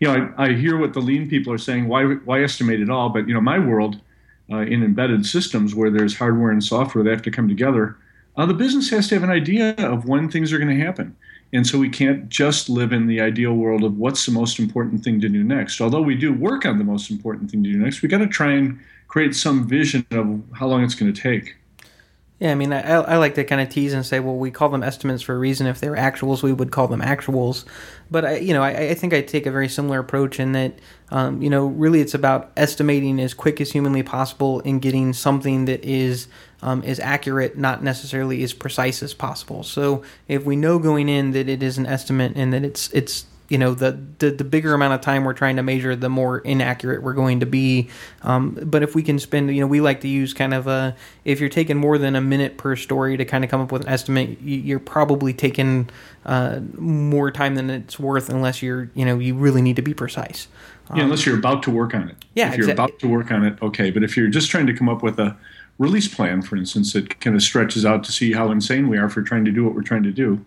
you 0.00 0.08
know, 0.08 0.32
I, 0.36 0.46
I 0.46 0.52
hear 0.54 0.76
what 0.76 0.92
the 0.92 1.00
lean 1.00 1.28
people 1.28 1.52
are 1.52 1.58
saying. 1.58 1.88
Why, 1.88 2.04
why 2.04 2.42
estimate 2.42 2.80
it 2.80 2.90
all? 2.90 3.08
But 3.08 3.28
you 3.28 3.34
know, 3.34 3.40
my 3.40 3.58
world, 3.58 4.00
uh, 4.50 4.58
in 4.58 4.84
embedded 4.84 5.26
systems 5.26 5.74
where 5.74 5.90
there's 5.90 6.16
hardware 6.16 6.50
and 6.50 6.62
software 6.62 7.02
that 7.04 7.10
have 7.10 7.22
to 7.22 7.30
come 7.30 7.48
together, 7.48 7.96
uh, 8.36 8.46
the 8.46 8.54
business 8.54 8.90
has 8.90 9.08
to 9.08 9.14
have 9.14 9.24
an 9.24 9.30
idea 9.30 9.74
of 9.78 10.06
when 10.06 10.30
things 10.30 10.52
are 10.52 10.58
going 10.58 10.76
to 10.76 10.84
happen. 10.84 11.16
And 11.52 11.66
so 11.66 11.78
we 11.78 11.88
can't 11.88 12.28
just 12.28 12.68
live 12.68 12.92
in 12.92 13.06
the 13.06 13.20
ideal 13.20 13.52
world 13.52 13.84
of 13.84 13.96
what's 13.96 14.26
the 14.26 14.32
most 14.32 14.58
important 14.58 15.02
thing 15.02 15.20
to 15.20 15.28
do 15.28 15.44
next. 15.44 15.80
Although 15.80 16.02
we 16.02 16.16
do 16.16 16.32
work 16.32 16.66
on 16.66 16.78
the 16.78 16.84
most 16.84 17.10
important 17.10 17.50
thing 17.50 17.62
to 17.64 17.72
do 17.72 17.78
next, 17.78 18.02
we 18.02 18.08
got 18.08 18.18
to 18.18 18.26
try 18.26 18.52
and 18.52 18.78
create 19.08 19.34
some 19.34 19.66
vision 19.66 20.04
of 20.10 20.42
how 20.54 20.66
long 20.66 20.82
it's 20.82 20.94
going 20.94 21.12
to 21.12 21.20
take. 21.20 21.56
Yeah, 22.38 22.52
I 22.52 22.54
mean, 22.54 22.70
I, 22.70 22.82
I 22.82 23.16
like 23.16 23.34
to 23.36 23.44
kind 23.44 23.62
of 23.62 23.70
tease 23.70 23.94
and 23.94 24.04
say, 24.04 24.20
well, 24.20 24.36
we 24.36 24.50
call 24.50 24.68
them 24.68 24.82
estimates 24.82 25.22
for 25.22 25.34
a 25.34 25.38
reason. 25.38 25.66
If 25.66 25.80
they're 25.80 25.96
actuals, 25.96 26.42
we 26.42 26.52
would 26.52 26.70
call 26.70 26.86
them 26.86 27.00
actuals. 27.00 27.64
But 28.10 28.26
I, 28.26 28.36
you 28.36 28.52
know, 28.52 28.62
I, 28.62 28.90
I 28.90 28.94
think 28.94 29.14
I 29.14 29.22
take 29.22 29.46
a 29.46 29.50
very 29.50 29.70
similar 29.70 30.00
approach 30.00 30.38
in 30.38 30.52
that, 30.52 30.78
um, 31.10 31.40
you 31.40 31.48
know, 31.48 31.64
really 31.64 32.02
it's 32.02 32.12
about 32.12 32.52
estimating 32.54 33.20
as 33.20 33.32
quick 33.32 33.58
as 33.58 33.72
humanly 33.72 34.02
possible 34.02 34.60
and 34.66 34.82
getting 34.82 35.14
something 35.14 35.64
that 35.64 35.82
is 35.82 36.28
um, 36.60 36.82
as 36.82 37.00
accurate, 37.00 37.56
not 37.56 37.82
necessarily 37.82 38.42
as 38.42 38.52
precise 38.52 39.02
as 39.02 39.14
possible. 39.14 39.62
So 39.62 40.02
if 40.28 40.44
we 40.44 40.56
know 40.56 40.78
going 40.78 41.08
in 41.08 41.30
that 41.30 41.48
it 41.48 41.62
is 41.62 41.78
an 41.78 41.86
estimate 41.86 42.32
and 42.36 42.52
that 42.52 42.64
it's 42.64 42.92
it's 42.92 43.24
you 43.48 43.58
know 43.58 43.74
the, 43.74 43.98
the, 44.18 44.30
the 44.30 44.44
bigger 44.44 44.74
amount 44.74 44.94
of 44.94 45.00
time 45.00 45.24
we're 45.24 45.32
trying 45.32 45.56
to 45.56 45.62
measure 45.62 45.94
the 45.94 46.08
more 46.08 46.38
inaccurate 46.38 47.02
we're 47.02 47.12
going 47.12 47.40
to 47.40 47.46
be. 47.46 47.88
Um, 48.22 48.58
but 48.62 48.82
if 48.82 48.94
we 48.94 49.02
can 49.02 49.18
spend 49.18 49.54
you 49.54 49.60
know 49.60 49.66
we 49.66 49.80
like 49.80 50.00
to 50.00 50.08
use 50.08 50.34
kind 50.34 50.54
of 50.54 50.66
a 50.66 50.96
if 51.24 51.40
you're 51.40 51.48
taking 51.48 51.76
more 51.76 51.98
than 51.98 52.16
a 52.16 52.20
minute 52.20 52.58
per 52.58 52.76
story 52.76 53.16
to 53.16 53.24
kind 53.24 53.44
of 53.44 53.50
come 53.50 53.60
up 53.60 53.72
with 53.72 53.82
an 53.82 53.88
estimate 53.88 54.40
you're 54.40 54.78
probably 54.78 55.32
taking 55.32 55.88
uh, 56.24 56.60
more 56.76 57.30
time 57.30 57.54
than 57.54 57.70
it's 57.70 57.98
worth 57.98 58.28
unless 58.28 58.62
you're 58.62 58.90
you 58.94 59.04
know 59.04 59.18
you 59.18 59.34
really 59.34 59.62
need 59.62 59.76
to 59.76 59.82
be 59.82 59.94
precise. 59.94 60.48
Yeah 60.94 61.02
unless 61.02 61.26
you're 61.26 61.38
about 61.38 61.62
to 61.64 61.70
work 61.70 61.94
on 61.94 62.08
it. 62.08 62.24
Yeah 62.34 62.50
if 62.50 62.58
you're 62.58 62.68
exa- 62.68 62.72
about 62.72 62.98
to 63.00 63.08
work 63.08 63.30
on 63.30 63.44
it 63.44 63.60
okay. 63.62 63.90
But 63.90 64.02
if 64.02 64.16
you're 64.16 64.28
just 64.28 64.50
trying 64.50 64.66
to 64.66 64.74
come 64.74 64.88
up 64.88 65.02
with 65.02 65.18
a 65.18 65.36
release 65.78 66.12
plan 66.12 66.42
for 66.42 66.56
instance 66.56 66.94
that 66.94 67.20
kind 67.20 67.36
of 67.36 67.42
stretches 67.42 67.84
out 67.84 68.02
to 68.02 68.10
see 68.10 68.32
how 68.32 68.50
insane 68.50 68.88
we 68.88 68.96
are 68.96 69.10
for 69.10 69.22
trying 69.22 69.44
to 69.44 69.52
do 69.52 69.62
what 69.62 69.74
we're 69.74 69.82
trying 69.82 70.02
to 70.02 70.10
do 70.10 70.44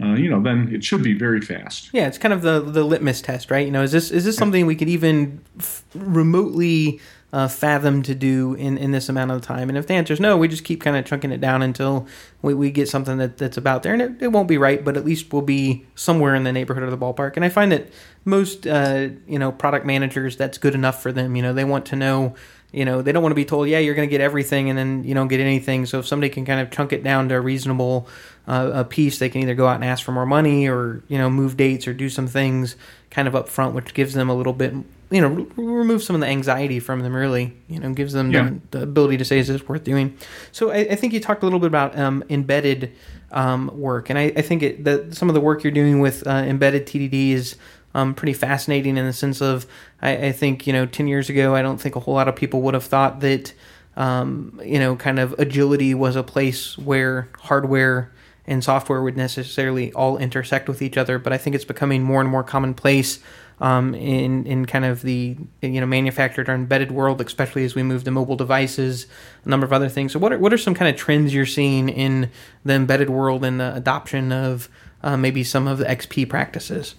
uh, 0.00 0.14
you 0.14 0.28
know, 0.28 0.40
then 0.42 0.68
it 0.72 0.82
should 0.84 1.02
be 1.02 1.12
very 1.12 1.40
fast. 1.40 1.90
Yeah, 1.92 2.06
it's 2.06 2.18
kind 2.18 2.32
of 2.32 2.42
the 2.42 2.60
the 2.60 2.84
litmus 2.84 3.20
test, 3.20 3.50
right? 3.50 3.64
You 3.64 3.72
know, 3.72 3.82
is 3.82 3.92
this 3.92 4.10
is 4.10 4.24
this 4.24 4.36
something 4.36 4.66
we 4.66 4.76
could 4.76 4.88
even 4.88 5.40
f- 5.58 5.84
remotely 5.94 7.00
uh, 7.32 7.48
fathom 7.48 8.02
to 8.02 8.14
do 8.14 8.54
in, 8.54 8.76
in 8.78 8.90
this 8.92 9.08
amount 9.08 9.30
of 9.30 9.42
time? 9.42 9.68
And 9.68 9.76
if 9.76 9.86
the 9.86 9.94
answer 9.94 10.12
is 10.12 10.20
no, 10.20 10.36
we 10.36 10.48
just 10.48 10.64
keep 10.64 10.80
kind 10.80 10.96
of 10.96 11.04
chunking 11.04 11.30
it 11.30 11.40
down 11.40 11.62
until 11.62 12.06
we, 12.40 12.54
we 12.54 12.70
get 12.70 12.88
something 12.88 13.18
that, 13.18 13.38
that's 13.38 13.56
about 13.56 13.82
there. 13.82 13.92
And 13.92 14.02
it, 14.02 14.22
it 14.22 14.28
won't 14.28 14.48
be 14.48 14.58
right, 14.58 14.84
but 14.84 14.96
at 14.96 15.04
least 15.04 15.32
we'll 15.32 15.42
be 15.42 15.86
somewhere 15.94 16.34
in 16.34 16.44
the 16.44 16.52
neighborhood 16.52 16.82
of 16.84 16.90
the 16.90 16.98
ballpark. 16.98 17.36
And 17.36 17.44
I 17.44 17.48
find 17.48 17.70
that 17.72 17.92
most 18.24 18.66
uh, 18.66 19.08
you 19.26 19.38
know 19.38 19.52
product 19.52 19.84
managers, 19.84 20.36
that's 20.36 20.58
good 20.58 20.74
enough 20.74 21.02
for 21.02 21.12
them. 21.12 21.36
You 21.36 21.42
know, 21.42 21.52
they 21.52 21.64
want 21.64 21.86
to 21.86 21.96
know 21.96 22.34
you 22.72 22.84
know 22.84 23.02
they 23.02 23.12
don't 23.12 23.22
want 23.22 23.30
to 23.30 23.36
be 23.36 23.44
told 23.44 23.68
yeah 23.68 23.78
you're 23.78 23.94
going 23.94 24.08
to 24.08 24.10
get 24.10 24.20
everything 24.20 24.68
and 24.70 24.78
then 24.78 25.04
you 25.04 25.14
don't 25.14 25.28
get 25.28 25.40
anything 25.40 25.84
so 25.86 25.98
if 25.98 26.06
somebody 26.06 26.30
can 26.30 26.44
kind 26.44 26.60
of 26.60 26.70
chunk 26.70 26.92
it 26.92 27.02
down 27.04 27.28
to 27.28 27.34
a 27.34 27.40
reasonable 27.40 28.08
uh, 28.48 28.70
a 28.74 28.84
piece 28.84 29.18
they 29.18 29.28
can 29.28 29.42
either 29.42 29.54
go 29.54 29.66
out 29.66 29.74
and 29.76 29.84
ask 29.84 30.04
for 30.04 30.12
more 30.12 30.26
money 30.26 30.66
or 30.68 31.02
you 31.08 31.18
know 31.18 31.28
move 31.30 31.56
dates 31.56 31.86
or 31.86 31.92
do 31.94 32.08
some 32.08 32.26
things 32.26 32.76
kind 33.10 33.28
of 33.28 33.36
up 33.36 33.48
front 33.48 33.74
which 33.74 33.92
gives 33.94 34.14
them 34.14 34.28
a 34.30 34.34
little 34.34 34.52
bit 34.54 34.72
you 35.10 35.20
know 35.20 35.46
remove 35.56 36.02
some 36.02 36.16
of 36.16 36.20
the 36.20 36.26
anxiety 36.26 36.80
from 36.80 37.00
them 37.02 37.14
really 37.14 37.54
you 37.68 37.78
know 37.78 37.92
gives 37.92 38.14
them 38.14 38.30
Yeah. 38.32 38.50
the, 38.70 38.78
the 38.78 38.82
ability 38.84 39.18
to 39.18 39.24
say 39.24 39.38
is 39.38 39.48
this 39.48 39.68
worth 39.68 39.84
doing 39.84 40.16
so 40.50 40.70
i, 40.70 40.78
I 40.78 40.94
think 40.94 41.12
you 41.12 41.20
talked 41.20 41.42
a 41.42 41.46
little 41.46 41.60
bit 41.60 41.66
about 41.66 41.98
um, 41.98 42.24
embedded 42.30 42.92
um, 43.32 43.70
work 43.78 44.08
and 44.08 44.18
i, 44.18 44.32
I 44.34 44.40
think 44.42 44.62
it, 44.62 44.84
that 44.84 45.14
some 45.14 45.28
of 45.28 45.34
the 45.34 45.40
work 45.40 45.62
you're 45.62 45.72
doing 45.72 46.00
with 46.00 46.26
uh, 46.26 46.30
embedded 46.30 46.86
tdd 46.86 47.32
is 47.32 47.56
um, 47.94 48.14
pretty 48.14 48.32
fascinating 48.32 48.96
in 48.96 49.06
the 49.06 49.12
sense 49.12 49.40
of 49.40 49.66
I, 50.00 50.28
I 50.28 50.32
think 50.32 50.66
you 50.66 50.72
know 50.72 50.86
10 50.86 51.08
years 51.08 51.28
ago 51.28 51.54
i 51.54 51.62
don't 51.62 51.80
think 51.80 51.96
a 51.96 52.00
whole 52.00 52.14
lot 52.14 52.28
of 52.28 52.36
people 52.36 52.62
would 52.62 52.74
have 52.74 52.84
thought 52.84 53.20
that 53.20 53.52
um, 53.96 54.60
you 54.64 54.78
know 54.78 54.96
kind 54.96 55.18
of 55.18 55.34
agility 55.38 55.94
was 55.94 56.16
a 56.16 56.22
place 56.22 56.78
where 56.78 57.28
hardware 57.38 58.12
and 58.46 58.64
software 58.64 59.02
would 59.02 59.16
necessarily 59.16 59.92
all 59.92 60.18
intersect 60.18 60.68
with 60.68 60.82
each 60.82 60.96
other 60.96 61.18
but 61.18 61.32
i 61.32 61.38
think 61.38 61.54
it's 61.54 61.64
becoming 61.64 62.02
more 62.02 62.20
and 62.20 62.30
more 62.30 62.42
commonplace 62.42 63.20
um, 63.62 63.94
in 63.94 64.44
in 64.44 64.66
kind 64.66 64.84
of 64.84 65.02
the 65.02 65.36
you 65.62 65.80
know 65.80 65.86
manufactured 65.86 66.48
or 66.48 66.54
embedded 66.54 66.90
world, 66.90 67.20
especially 67.20 67.64
as 67.64 67.76
we 67.76 67.82
move 67.84 68.02
to 68.04 68.10
mobile 68.10 68.34
devices, 68.34 69.06
a 69.44 69.48
number 69.48 69.64
of 69.64 69.72
other 69.72 69.88
things. 69.88 70.12
So, 70.12 70.18
what 70.18 70.32
are 70.32 70.38
what 70.38 70.52
are 70.52 70.58
some 70.58 70.74
kind 70.74 70.92
of 70.92 71.00
trends 71.00 71.32
you're 71.32 71.46
seeing 71.46 71.88
in 71.88 72.28
the 72.64 72.74
embedded 72.74 73.08
world 73.08 73.44
and 73.44 73.60
the 73.60 73.74
adoption 73.74 74.32
of 74.32 74.68
uh, 75.02 75.16
maybe 75.16 75.44
some 75.44 75.68
of 75.68 75.78
the 75.78 75.84
XP 75.84 76.28
practices? 76.28 76.96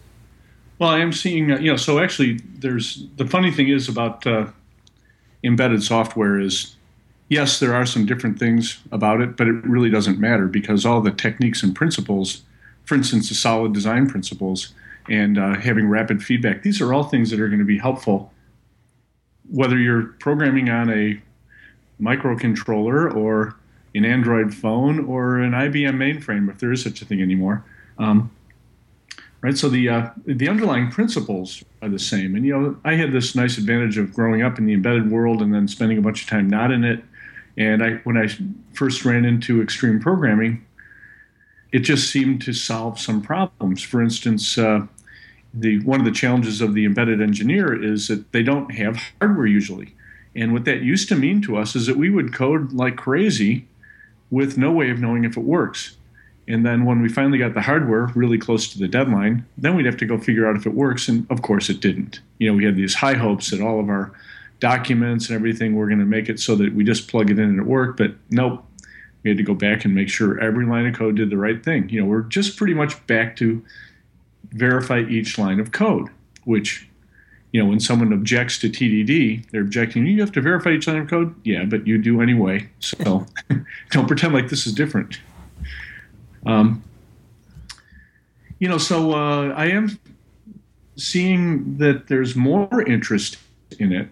Well, 0.80 0.89
I 0.89 1.00
am 1.00 1.13
seeing, 1.13 1.51
uh, 1.51 1.60
you 1.60 1.72
know, 1.72 1.77
so 1.77 2.00
actually, 2.00 2.39
there's 2.56 3.06
the 3.18 3.27
funny 3.27 3.51
thing 3.51 3.70
is 3.70 3.88
about 3.88 4.25
uh, 4.25 4.48
embedded 5.44 5.84
software 5.84 6.39
is 6.39 6.75
yes, 7.30 7.60
there 7.60 7.74
are 7.74 7.86
some 7.86 8.06
different 8.06 8.38
things 8.38 8.80
about 8.92 9.22
it, 9.22 9.38
but 9.38 9.48
it 9.48 9.63
really 9.63 9.89
doesn't 9.89 10.20
matter 10.20 10.48
because 10.48 10.86
all 10.86 11.01
the 11.01 11.12
techniques 11.12 11.63
and 11.63 11.75
principles, 11.75 12.44
for 12.86 12.96
instance, 12.96 13.30
the 13.30 13.36
solid 13.36 13.74
design 13.74 14.08
principles 14.10 14.74
and 15.10 15.38
uh, 15.38 15.56
having 15.56 15.88
rapid 15.89 16.24
feedback, 16.24 16.63
these 16.63 16.80
are 16.80 16.94
all 16.94 17.03
things 17.03 17.30
that 17.30 17.39
are 17.39 17.48
going 17.48 17.60
to 17.60 17.65
be 17.65 17.77
helpful 17.77 18.34
whether 19.50 19.77
you're 19.77 20.03
programming 20.20 20.70
on 20.70 20.89
a 20.89 21.22
microcontroller 22.01 23.13
or 23.15 23.56
an 23.96 24.06
Android 24.06 24.53
phone 24.53 25.06
or 25.06 25.38
an 25.38 25.51
IBM 25.51 25.96
mainframe, 25.96 26.50
if 26.50 26.60
there 26.60 26.72
is 26.72 26.82
such 26.82 27.01
a 27.01 27.06
thing 27.06 27.22
anymore. 27.22 27.63
Um, 28.00 28.32
right? 29.44 29.58
So 29.58 29.70
the 29.70 29.90
uh, 29.90 30.10
the 30.26 30.50
underlying 30.50 30.90
principles 30.90 31.64
are 31.84 31.90
the 31.90 32.00
same. 32.00 32.34
And 32.34 32.44
you 32.46 32.58
know, 32.58 32.78
I 32.84 32.96
had 32.96 33.12
this 33.12 33.36
nice 33.36 33.60
advantage 33.60 34.00
of 34.00 34.14
growing 34.14 34.42
up 34.42 34.58
in 34.58 34.66
the 34.66 34.74
embedded 34.74 35.12
world 35.12 35.42
and 35.44 35.54
then 35.54 35.68
spending 35.68 36.00
a 36.00 36.02
bunch 36.02 36.24
of 36.24 36.30
time 36.30 36.50
not 36.50 36.72
in 36.72 36.84
it. 36.84 37.04
And 37.56 37.84
I, 37.84 37.92
when 38.04 38.18
I 38.18 38.30
first 38.74 39.06
ran 39.06 39.26
into 39.26 39.62
extreme 39.62 40.00
programming, 40.00 40.66
it 41.72 41.80
just 41.80 42.10
seemed 42.10 42.42
to 42.44 42.54
solve 42.54 43.00
some 43.00 43.22
problems. 43.22 43.84
For 43.84 44.02
instance, 44.02 44.58
uh, 44.58 44.88
the 45.54 45.84
one 45.84 46.00
of 46.00 46.06
the 46.06 46.12
challenges 46.12 46.62
of 46.62 46.74
the 46.74 46.86
embedded 46.86 47.22
engineer 47.22 47.72
is 47.84 48.08
that 48.08 48.32
they 48.32 48.42
don't 48.42 48.74
have 48.74 48.98
hardware 49.20 49.46
usually. 49.46 49.94
And 50.36 50.52
what 50.52 50.66
that 50.66 50.82
used 50.82 51.10
to 51.10 51.16
mean 51.16 51.44
to 51.44 51.58
us 51.58 51.76
is 51.76 51.86
that 51.86 51.98
we 51.98 52.10
would 52.10 52.34
code 52.34 52.72
like 52.72 52.96
crazy 52.96 53.68
with 54.32 54.58
no 54.58 54.72
way 54.72 54.90
of 54.90 55.00
knowing 55.00 55.26
if 55.26 55.38
it 55.38 55.44
works. 55.44 55.98
And 56.48 56.66
then 56.66 56.86
when 56.86 57.02
we 57.02 57.08
finally 57.08 57.38
got 57.38 57.54
the 57.54 57.62
hardware 57.62 58.10
really 58.16 58.38
close 58.38 58.68
to 58.74 58.80
the 58.80 58.88
deadline, 58.88 59.46
then 59.58 59.76
we'd 59.76 59.86
have 59.86 59.98
to 59.98 60.06
go 60.06 60.18
figure 60.18 60.48
out 60.48 60.56
if 60.56 60.66
it 60.66 60.74
works. 60.74 61.08
And 61.08 61.30
of 61.32 61.42
course, 61.42 61.70
it 61.70 61.80
didn't. 61.80 62.20
You 62.40 62.50
know, 62.50 62.58
we 62.58 62.66
had 62.66 62.76
these 62.76 62.96
high 62.96 63.14
hopes 63.14 63.52
that 63.52 63.62
all 63.62 63.80
of 63.80 63.90
our 63.90 64.12
documents 64.60 65.28
and 65.28 65.36
everything 65.36 65.76
were 65.76 65.88
going 65.88 66.00
to 66.00 66.06
make 66.06 66.30
it 66.30 66.40
so 66.40 66.56
that 66.56 66.74
we 66.74 66.84
just 66.84 67.10
plug 67.10 67.30
it 67.30 67.40
in 67.40 67.50
and 67.50 67.60
it 67.60 67.66
worked. 67.66 67.98
But 67.98 68.12
nope, 68.30 68.66
we 69.24 69.30
had 69.30 69.38
to 69.38 69.44
go 69.44 69.54
back 69.54 69.86
and 69.86 69.96
make 69.96 70.10
sure 70.10 70.40
every 70.40 70.66
line 70.66 70.86
of 70.86 70.96
code 70.96 71.16
did 71.16 71.30
the 71.30 71.38
right 71.38 71.64
thing. 71.64 71.88
You 71.90 72.02
know, 72.02 72.08
we're 72.08 72.24
just 72.24 72.58
pretty 72.58 72.74
much 72.74 73.06
back 73.08 73.36
to 73.38 73.64
verify 74.52 75.00
each 75.00 75.38
line 75.38 75.60
of 75.60 75.72
code, 75.72 76.10
which 76.44 76.88
you 77.54 77.62
know, 77.62 77.70
when 77.70 77.80
someone 77.80 78.12
objects 78.12 78.58
to 78.60 78.70
TDD, 78.70 79.50
they're 79.52 79.62
objecting. 79.62 80.08
You 80.08 80.20
have 80.22 80.32
to 80.32 80.42
verify 80.42 80.72
each 80.72 80.88
line 80.88 80.98
of 80.98 81.08
code. 81.08 81.36
Yeah, 81.44 81.66
but 81.66 81.86
you 81.86 82.00
do 82.00 82.20
anyway. 82.20 82.68
So 82.80 83.28
don't 83.92 84.08
pretend 84.08 84.34
like 84.34 84.50
this 84.50 84.66
is 84.66 84.74
different. 84.74 85.20
Um, 86.46 86.84
you 88.60 88.68
know, 88.68 88.78
so 88.78 89.14
uh, 89.14 89.50
I 89.50 89.68
am 89.68 90.00
seeing 90.96 91.78
that 91.78 92.08
there's 92.08 92.36
more 92.36 92.82
interest 92.88 93.38
in 93.80 93.92
it 93.92 94.08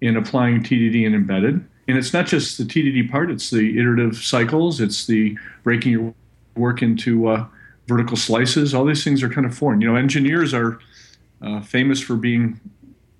in 0.00 0.16
applying 0.16 0.62
TDD 0.62 1.06
and 1.06 1.14
embedded. 1.14 1.64
And 1.86 1.98
it's 1.98 2.12
not 2.12 2.26
just 2.26 2.58
the 2.58 2.64
TDD 2.64 3.10
part; 3.10 3.30
it's 3.30 3.50
the 3.50 3.78
iterative 3.78 4.16
cycles. 4.16 4.80
It's 4.80 5.06
the 5.06 5.36
breaking 5.62 5.92
your 5.92 6.14
work 6.56 6.82
into 6.82 7.28
uh, 7.28 7.46
vertical 7.86 8.16
slices. 8.16 8.74
All 8.74 8.84
these 8.84 9.02
things 9.02 9.22
are 9.22 9.28
kind 9.28 9.46
of 9.46 9.56
foreign. 9.56 9.80
You 9.80 9.88
know, 9.88 9.96
engineers 9.96 10.54
are 10.54 10.78
uh, 11.42 11.60
famous 11.60 12.00
for 12.00 12.16
being 12.16 12.60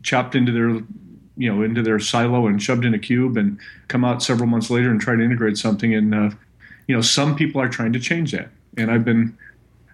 chopped 0.03 0.35
into 0.35 0.53
their 0.53 0.83
you 1.37 1.53
know 1.53 1.63
into 1.63 1.83
their 1.83 1.99
silo 1.99 2.47
and 2.47 2.63
shoved 2.63 2.85
in 2.85 2.95
a 2.95 2.99
cube 2.99 3.37
and 3.37 3.59
come 3.89 4.05
out 4.05 4.23
several 4.23 4.47
months 4.47 4.71
later 4.71 4.91
and 4.91 5.01
try 5.01 5.17
to 5.17 5.23
integrate 5.23 5.57
something 5.57 5.95
and 5.95 6.15
uh, 6.15 6.31
you 6.87 6.95
know 6.95 7.01
some 7.03 7.37
people 7.37 7.61
are 7.61 7.69
trying 7.69 7.93
to 7.93 8.01
change 8.01 8.33
that. 8.33 8.49
And 8.77 8.91
i've 8.91 9.05
been 9.05 9.37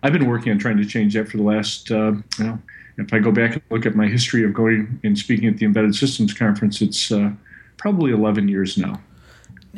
i've 0.02 0.12
been 0.12 0.26
working 0.26 0.52
on 0.52 0.58
trying 0.58 0.76
to 0.76 0.84
change 0.84 1.14
that 1.14 1.28
for 1.28 1.36
the 1.38 1.42
last 1.42 1.90
uh, 1.90 2.12
you 2.38 2.44
know 2.44 2.58
if 2.98 3.12
i 3.12 3.18
go 3.18 3.30
back 3.32 3.52
and 3.54 3.62
look 3.70 3.86
at 3.86 3.94
my 3.94 4.06
history 4.06 4.44
of 4.44 4.52
going 4.54 5.00
and 5.04 5.18
speaking 5.18 5.48
at 5.48 5.56
the 5.58 5.64
embedded 5.66 5.94
systems 5.94 6.32
conference 6.34 6.80
it's 6.82 7.10
uh, 7.12 7.30
probably 7.76 8.10
11 8.12 8.48
years 8.48 8.78
now. 8.78 9.00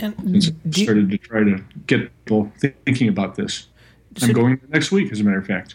And 0.01 0.15
since 0.43 0.49
I 0.49 0.69
do 0.69 0.81
you- 0.81 0.87
started 0.87 1.11
to 1.11 1.19
try 1.19 1.43
to 1.43 1.63
get 1.87 2.01
people 2.25 2.53
thinking 2.59 3.09
about 3.09 3.35
this. 3.35 3.67
So- 4.17 4.27
i'm 4.27 4.33
going 4.33 4.61
next 4.69 4.93
week 4.93 5.11
as 5.13 5.21
a 5.21 5.25
matter 5.25 5.39
of 5.39 5.47
fact. 5.47 5.75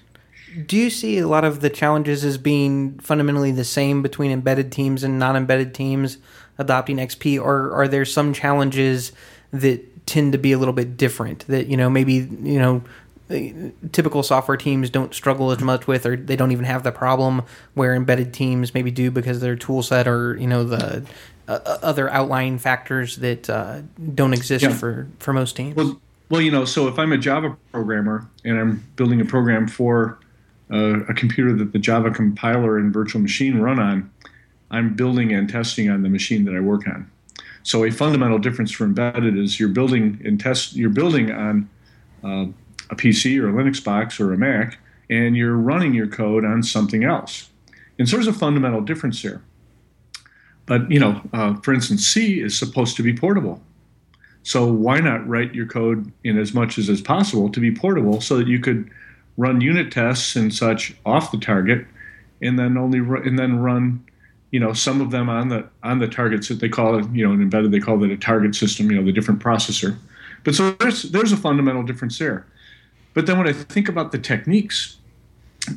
Do 0.68 0.78
you 0.78 0.90
see 0.92 1.18
a 1.18 1.28
lot 1.28 1.44
of 1.44 1.62
the 1.62 1.70
challenges 1.70 2.24
as 2.24 2.38
being 2.38 3.00
fundamentally 3.00 3.52
the 3.52 3.64
same 3.64 4.02
between 4.04 4.30
embedded 4.32 4.72
teams 4.72 5.04
and 5.04 5.18
non-embedded 5.18 5.74
teams 5.74 6.20
adopting 6.60 6.98
XP, 6.98 7.42
or 7.42 7.72
are 7.74 7.88
there 7.88 8.06
some 8.06 8.34
challenges 8.34 9.12
that 9.52 9.93
tend 10.14 10.32
to 10.32 10.38
be 10.38 10.52
a 10.52 10.58
little 10.60 10.74
bit 10.74 10.96
different? 10.96 11.46
That 11.48 11.68
you 11.68 11.76
know 11.76 11.90
maybe 11.90 12.14
you 12.14 12.60
know 12.60 12.84
typical 13.92 14.22
software 14.22 14.58
teams 14.58 14.90
don't 14.90 15.14
struggle 15.14 15.52
as 15.52 15.60
much 15.60 15.88
with, 15.88 16.06
or 16.06 16.16
they 16.16 16.36
don't 16.36 16.52
even 16.52 16.66
have 16.66 16.84
the 16.84 16.92
problem 16.92 17.42
where 17.74 17.96
embedded 17.96 18.34
teams 18.34 18.74
maybe 18.74 18.92
do 18.92 19.10
because 19.10 19.40
their 19.40 19.56
tool 19.56 19.82
set 19.82 20.08
or 20.08 20.38
you 20.38 20.48
know 20.48 20.64
the 20.64 21.04
uh, 21.48 21.60
other 21.82 22.10
outlying 22.10 22.60
factors 22.60 23.18
that 23.18 23.50
uh, 23.50 23.82
don't 24.14 24.34
exist 24.34 24.64
yeah. 24.64 24.74
for 24.74 25.08
for 25.20 25.34
most 25.34 25.56
teams. 25.56 25.76
Well, 25.76 26.00
well, 26.30 26.42
you 26.42 26.52
know, 26.52 26.66
so 26.66 26.88
if 26.88 27.00
I'm 27.00 27.12
a 27.12 27.18
Java 27.18 27.58
programmer 27.72 28.28
and 28.46 28.60
I'm 28.60 28.84
building 28.96 29.20
a 29.20 29.26
program 29.26 29.68
for 29.68 30.20
uh, 30.72 31.02
a 31.06 31.14
computer 31.14 31.54
that 31.54 31.74
the 31.74 31.80
Java 31.80 32.12
compiler 32.12 32.78
and 32.78 32.94
virtual 32.94 33.22
machine 33.22 33.60
run 33.60 33.80
on, 33.80 34.12
I'm 34.72 34.94
building 34.96 35.34
and 35.34 35.50
testing 35.50 35.90
on 35.90 36.04
the 36.04 36.10
machine 36.10 36.46
that 36.46 36.56
I 36.56 36.60
work 36.60 36.88
on. 36.88 37.10
So 37.64 37.86
a 37.86 37.92
fundamental 37.92 38.38
difference 38.40 38.72
for 38.72 38.84
embedded 38.84 39.38
is 39.38 39.60
you're 39.60 39.70
building 39.70 40.22
and 40.24 40.40
test 40.40 40.76
you're 40.76 40.90
building 40.90 41.32
on 41.32 41.70
uh, 42.24 42.46
a 42.90 42.96
PC 42.96 43.42
or 43.42 43.50
a 43.50 43.54
Linux 43.54 43.84
box 43.84 44.20
or 44.20 44.34
a 44.34 44.38
Mac, 44.38 44.78
and 45.10 45.36
you're 45.36 45.56
running 45.56 45.94
your 45.94 46.08
code 46.08 46.46
on 46.46 46.62
something 46.64 47.04
else. 47.04 47.50
And 47.98 48.08
so 48.08 48.18
there's 48.18 48.28
a 48.28 48.34
fundamental 48.34 48.82
difference 48.82 49.22
there. 49.22 49.42
But 50.66 50.90
you 50.92 51.00
know, 51.00 51.22
uh, 51.34 51.56
for 51.56 51.74
instance, 51.74 52.06
C 52.06 52.42
is 52.42 52.58
supposed 52.58 52.96
to 52.98 53.04
be 53.04 53.14
portable. 53.16 53.62
So 54.44 54.66
why 54.66 55.00
not 55.00 55.28
write 55.28 55.56
your 55.56 55.66
code 55.66 56.12
in 56.24 56.38
as 56.38 56.54
much 56.54 56.78
as 56.78 56.90
is 56.90 57.02
possible 57.02 57.50
to 57.50 57.60
be 57.60 57.74
portable, 57.74 58.20
so 58.22 58.38
that 58.38 58.48
you 58.48 58.60
could 58.60 58.90
run 59.38 59.62
unit 59.62 59.92
tests 59.92 60.36
and 60.36 60.54
such 60.54 60.96
off 61.06 61.32
the 61.32 61.38
target, 61.38 61.88
and 62.42 62.60
then 62.60 62.78
only 62.78 63.00
ru- 63.00 63.24
and 63.24 63.40
then 63.40 63.60
run, 63.60 64.06
you 64.54 64.60
know, 64.60 64.72
some 64.72 65.02
of 65.02 65.10
them 65.10 65.30
on 65.30 65.50
the 65.50 65.68
on 65.82 65.98
the 65.98 66.08
targets 66.08 66.48
that 66.48 66.60
they 66.60 66.70
call 66.70 67.00
it, 67.00 67.10
you 67.12 67.28
know, 67.28 67.34
embedded 67.34 67.72
they 67.72 67.80
call 67.80 68.02
it 68.04 68.12
a 68.12 68.18
target 68.18 68.54
system, 68.54 68.90
you 68.92 68.96
know, 68.96 69.04
the 69.04 69.12
different 69.12 69.42
processor. 69.42 69.98
But 70.44 70.54
so 70.54 70.72
there's 70.74 71.02
there's 71.04 71.32
a 71.32 71.38
fundamental 71.38 71.82
difference 71.82 72.20
there. 72.20 72.46
But 73.16 73.26
then 73.26 73.40
when 73.40 73.48
I 73.48 73.54
think 73.54 73.90
about 73.90 74.12
the 74.12 74.20
techniques, 74.20 74.98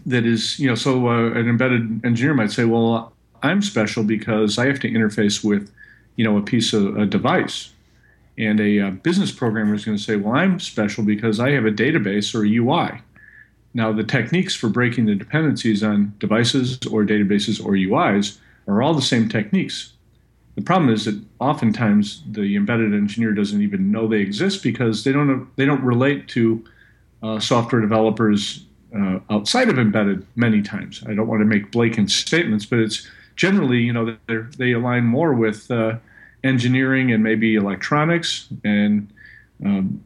that 0.05 0.27
is, 0.27 0.59
you 0.59 0.69
know, 0.69 0.75
so 0.75 1.09
uh, 1.09 1.31
an 1.31 1.49
embedded 1.49 2.05
engineer 2.05 2.35
might 2.35 2.51
say, 2.51 2.67
well, 2.67 3.15
I'm 3.43 3.63
special 3.63 4.05
because 4.05 4.59
I 4.59 4.67
have 4.67 4.81
to 4.81 4.91
interface 4.91 5.43
with, 5.43 5.73
you 6.17 6.25
know, 6.25 6.37
a 6.37 6.43
piece 6.43 6.75
of 6.75 6.99
a 6.99 7.07
device. 7.07 7.73
And 8.37 8.61
a, 8.61 8.79
a 8.79 8.89
uh, 8.89 8.91
business 8.91 9.33
programmer 9.33 9.75
is 9.75 9.87
going 9.87 9.97
to 9.97 10.03
say, 10.03 10.17
well, 10.17 10.35
I'm 10.35 10.61
special 10.61 11.03
because 11.03 11.41
I 11.41 11.53
have 11.53 11.65
a 11.65 11.71
database 11.71 12.35
or 12.35 12.45
a 12.45 12.57
UI. 12.57 13.01
Now, 13.73 13.93
the 13.93 14.05
techniques 14.05 14.55
for 14.55 14.69
breaking 14.69 15.07
the 15.07 15.15
dependencies 15.15 15.83
on 15.83 16.15
devices 16.19 16.79
or 16.87 17.05
databases 17.05 17.65
or 17.65 17.73
UIs 17.73 18.39
are 18.67 18.83
all 18.83 18.95
the 18.95 19.03
same 19.03 19.29
techniques. 19.29 19.93
The 20.57 20.63
problem 20.63 20.93
is 20.93 21.05
that 21.05 21.21
oftentimes 21.39 22.23
the 22.31 22.57
embedded 22.57 22.95
engineer 22.95 23.33
doesn't 23.33 23.61
even 23.61 23.91
know 23.91 24.09
they 24.09 24.21
exist 24.21 24.63
because 24.63 25.05
they 25.05 25.13
don't 25.13 25.55
they 25.57 25.67
don't 25.67 25.83
relate 25.83 26.29
to 26.29 26.65
uh, 27.23 27.39
software 27.39 27.81
developers 27.81 28.65
uh, 28.97 29.19
outside 29.31 29.69
of 29.69 29.79
embedded 29.79 30.27
many 30.35 30.63
times. 30.63 31.03
I 31.07 31.15
don't 31.15 31.29
want 31.29 31.41
to 31.41 31.45
make 31.45 31.71
blatant 31.71 32.11
statements, 32.11 32.65
but 32.65 32.79
it's 32.79 33.07
generally 33.37 33.79
you 33.79 33.93
know 33.93 34.17
they 34.57 34.73
align 34.73 35.05
more 35.05 35.35
with 35.35 35.71
uh, 35.71 35.99
engineering 36.43 37.13
and 37.13 37.23
maybe 37.23 37.55
electronics 37.55 38.49
and 38.65 39.13
um, 39.65 40.03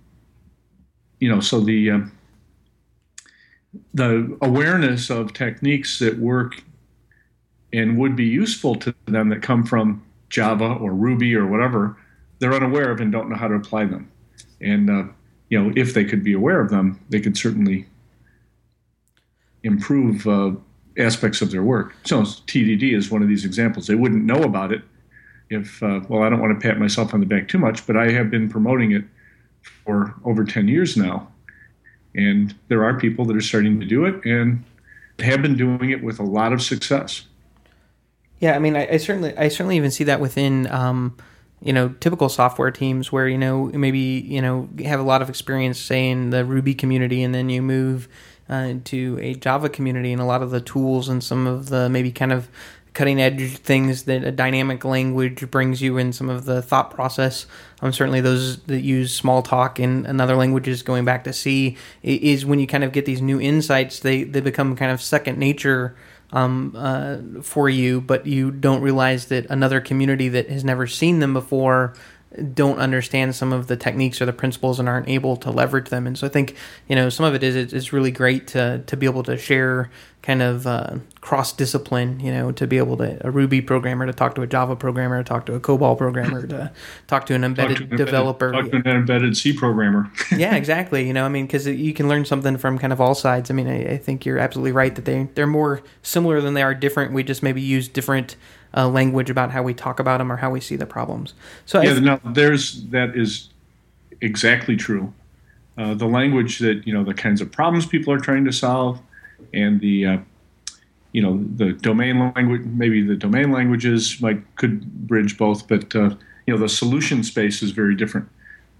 you 1.20 1.28
know 1.28 1.40
so 1.40 1.60
the 1.60 1.90
uh, 1.90 2.00
the 3.94 4.36
awareness 4.42 5.10
of 5.10 5.32
techniques 5.32 5.98
that 6.00 6.18
work 6.18 6.64
and 7.72 7.98
would 7.98 8.16
be 8.16 8.24
useful 8.24 8.74
to 8.76 8.94
them 9.06 9.28
that 9.28 9.42
come 9.42 9.64
from 9.64 10.02
Java 10.28 10.74
or 10.74 10.92
Ruby 10.92 11.34
or 11.34 11.46
whatever, 11.46 11.96
they're 12.38 12.54
unaware 12.54 12.90
of 12.90 13.00
and 13.00 13.12
don't 13.12 13.28
know 13.28 13.36
how 13.36 13.48
to 13.48 13.54
apply 13.54 13.84
them. 13.86 14.10
And 14.60 14.90
uh, 14.90 15.04
you 15.48 15.62
know, 15.62 15.72
if 15.76 15.94
they 15.94 16.04
could 16.04 16.24
be 16.24 16.32
aware 16.32 16.60
of 16.60 16.70
them, 16.70 17.00
they 17.10 17.20
could 17.20 17.36
certainly 17.36 17.86
improve 19.62 20.26
uh, 20.26 20.52
aspects 20.98 21.42
of 21.42 21.50
their 21.50 21.62
work. 21.62 21.94
So 22.04 22.22
TDD 22.22 22.94
is 22.94 23.10
one 23.10 23.22
of 23.22 23.28
these 23.28 23.44
examples. 23.44 23.86
They 23.86 23.94
wouldn't 23.94 24.24
know 24.24 24.42
about 24.42 24.72
it 24.72 24.82
if, 25.50 25.82
uh, 25.82 26.00
well, 26.08 26.22
I 26.22 26.30
don't 26.30 26.40
want 26.40 26.58
to 26.58 26.66
pat 26.66 26.78
myself 26.78 27.12
on 27.12 27.20
the 27.20 27.26
back 27.26 27.48
too 27.48 27.58
much, 27.58 27.86
but 27.86 27.96
I 27.96 28.10
have 28.10 28.30
been 28.30 28.48
promoting 28.48 28.92
it 28.92 29.04
for 29.84 30.14
over 30.24 30.44
10 30.44 30.68
years 30.68 30.96
now. 30.96 31.28
And 32.14 32.54
there 32.68 32.84
are 32.84 32.98
people 32.98 33.24
that 33.26 33.36
are 33.36 33.40
starting 33.40 33.78
to 33.80 33.86
do 33.86 34.04
it 34.04 34.24
and 34.24 34.64
have 35.18 35.42
been 35.42 35.56
doing 35.56 35.90
it 35.90 36.02
with 36.02 36.18
a 36.18 36.24
lot 36.24 36.52
of 36.52 36.62
success. 36.62 37.26
Yeah, 38.40 38.56
I 38.56 38.58
mean, 38.58 38.74
I, 38.74 38.88
I 38.92 38.96
certainly, 38.96 39.36
I 39.36 39.48
certainly 39.48 39.76
even 39.76 39.90
see 39.90 40.04
that 40.04 40.18
within, 40.18 40.66
um, 40.68 41.16
you 41.62 41.74
know, 41.74 41.90
typical 42.00 42.30
software 42.30 42.70
teams 42.70 43.12
where 43.12 43.28
you 43.28 43.36
know 43.36 43.66
maybe 43.66 43.98
you 43.98 44.40
know 44.40 44.68
have 44.84 44.98
a 44.98 45.02
lot 45.02 45.20
of 45.20 45.28
experience, 45.28 45.78
say 45.78 46.08
in 46.08 46.30
the 46.30 46.44
Ruby 46.44 46.74
community, 46.74 47.22
and 47.22 47.34
then 47.34 47.50
you 47.50 47.60
move 47.60 48.08
uh, 48.48 48.74
to 48.84 49.18
a 49.20 49.34
Java 49.34 49.68
community, 49.68 50.10
and 50.10 50.22
a 50.22 50.24
lot 50.24 50.42
of 50.42 50.50
the 50.50 50.60
tools 50.60 51.08
and 51.08 51.22
some 51.22 51.46
of 51.46 51.68
the 51.68 51.90
maybe 51.90 52.10
kind 52.10 52.32
of 52.32 52.48
cutting 52.94 53.20
edge 53.20 53.58
things 53.58 54.04
that 54.04 54.24
a 54.24 54.32
dynamic 54.32 54.84
language 54.84 55.48
brings 55.50 55.80
you 55.80 55.96
in 55.96 56.12
some 56.12 56.28
of 56.28 56.44
the 56.46 56.60
thought 56.62 56.90
process. 56.90 57.46
Um, 57.82 57.92
certainly, 57.92 58.22
those 58.22 58.62
that 58.62 58.80
use 58.80 59.20
Smalltalk 59.20 59.78
in 59.78 60.06
another 60.06 60.36
languages, 60.36 60.82
going 60.82 61.04
back 61.04 61.24
to 61.24 61.32
C, 61.34 61.76
is 62.02 62.46
when 62.46 62.58
you 62.58 62.66
kind 62.66 62.84
of 62.84 62.92
get 62.92 63.04
these 63.04 63.20
new 63.20 63.38
insights. 63.38 64.00
They 64.00 64.24
they 64.24 64.40
become 64.40 64.76
kind 64.76 64.90
of 64.90 65.02
second 65.02 65.38
nature 65.38 65.94
um, 66.32 66.74
uh, 66.76 67.42
for 67.42 67.68
you, 67.68 68.00
but 68.00 68.26
you 68.26 68.50
don't 68.50 68.82
realize 68.82 69.26
that 69.26 69.46
another 69.46 69.80
community 69.80 70.28
that 70.28 70.48
has 70.48 70.64
never 70.64 70.86
seen 70.86 71.20
them 71.20 71.32
before 71.32 71.94
don't 72.54 72.78
understand 72.78 73.34
some 73.34 73.52
of 73.52 73.66
the 73.66 73.76
techniques 73.76 74.20
or 74.20 74.26
the 74.26 74.32
principles 74.32 74.78
and 74.78 74.88
aren't 74.88 75.08
able 75.08 75.36
to 75.36 75.50
leverage 75.50 75.88
them. 75.88 76.06
And 76.06 76.16
so 76.16 76.26
I 76.26 76.30
think 76.30 76.54
you 76.88 76.94
know 76.94 77.08
some 77.08 77.26
of 77.26 77.34
it 77.34 77.42
is 77.42 77.72
it's 77.72 77.92
really 77.92 78.12
great 78.12 78.46
to 78.48 78.82
to 78.86 78.96
be 78.96 79.06
able 79.06 79.24
to 79.24 79.36
share 79.36 79.90
kind 80.22 80.42
of 80.42 80.66
uh, 80.66 80.96
cross 81.20 81.52
discipline. 81.52 82.20
You 82.20 82.32
know, 82.32 82.52
to 82.52 82.66
be 82.66 82.78
able 82.78 82.96
to 82.98 83.26
a 83.26 83.30
Ruby 83.30 83.60
programmer 83.60 84.06
to 84.06 84.12
talk 84.12 84.34
to 84.34 84.42
a 84.42 84.46
Java 84.46 84.76
programmer, 84.76 85.22
to 85.22 85.28
talk 85.28 85.46
to 85.46 85.54
a 85.54 85.60
COBOL 85.60 85.96
programmer, 85.96 86.46
to 86.46 86.72
talk 87.06 87.26
to 87.26 87.34
an 87.34 87.44
embedded 87.44 87.76
to 87.78 87.84
an 87.84 87.96
developer, 87.96 88.52
talk 88.52 88.70
to 88.70 88.76
an 88.76 88.86
embedded 88.86 89.36
C 89.36 89.52
programmer. 89.52 90.10
yeah, 90.36 90.56
exactly. 90.56 91.06
You 91.06 91.12
know, 91.12 91.24
I 91.24 91.28
mean, 91.28 91.46
because 91.46 91.66
you 91.66 91.92
can 91.92 92.08
learn 92.08 92.24
something 92.24 92.56
from 92.58 92.78
kind 92.78 92.92
of 92.92 93.00
all 93.00 93.14
sides. 93.14 93.50
I 93.50 93.54
mean, 93.54 93.68
I, 93.68 93.94
I 93.94 93.96
think 93.96 94.26
you're 94.26 94.38
absolutely 94.38 94.72
right 94.72 94.94
that 94.94 95.04
they 95.04 95.28
they're 95.34 95.46
more 95.46 95.82
similar 96.02 96.40
than 96.40 96.54
they 96.54 96.62
are 96.62 96.74
different. 96.74 97.12
We 97.12 97.22
just 97.22 97.42
maybe 97.42 97.60
use 97.60 97.88
different 97.88 98.36
uh, 98.76 98.88
language 98.88 99.30
about 99.30 99.50
how 99.50 99.62
we 99.62 99.74
talk 99.74 100.00
about 100.00 100.18
them 100.18 100.30
or 100.30 100.36
how 100.36 100.50
we 100.50 100.60
see 100.60 100.76
the 100.76 100.86
problems. 100.86 101.34
So 101.66 101.80
yeah, 101.80 101.98
no, 101.98 102.20
there's 102.24 102.84
that 102.86 103.16
is 103.16 103.48
exactly 104.20 104.76
true. 104.76 105.12
Uh, 105.76 105.94
the 105.94 106.06
language 106.06 106.58
that 106.58 106.86
you 106.86 106.92
know, 106.92 107.04
the 107.04 107.14
kinds 107.14 107.40
of 107.40 107.50
problems 107.50 107.86
people 107.86 108.12
are 108.12 108.18
trying 108.18 108.44
to 108.44 108.52
solve, 108.52 109.00
and 109.52 109.80
the 109.80 110.06
uh, 110.06 110.18
you 111.12 111.22
know 111.22 111.42
the 111.56 111.72
domain 111.72 112.32
language, 112.34 112.62
maybe 112.64 113.02
the 113.02 113.16
domain 113.16 113.50
languages 113.50 114.20
might 114.20 114.42
could 114.56 114.84
bridge 115.06 115.36
both, 115.36 115.66
but 115.68 115.94
uh, 115.94 116.10
you 116.46 116.54
know 116.54 116.58
the 116.58 116.68
solution 116.68 117.22
space 117.22 117.62
is 117.62 117.70
very 117.70 117.94
different 117.94 118.28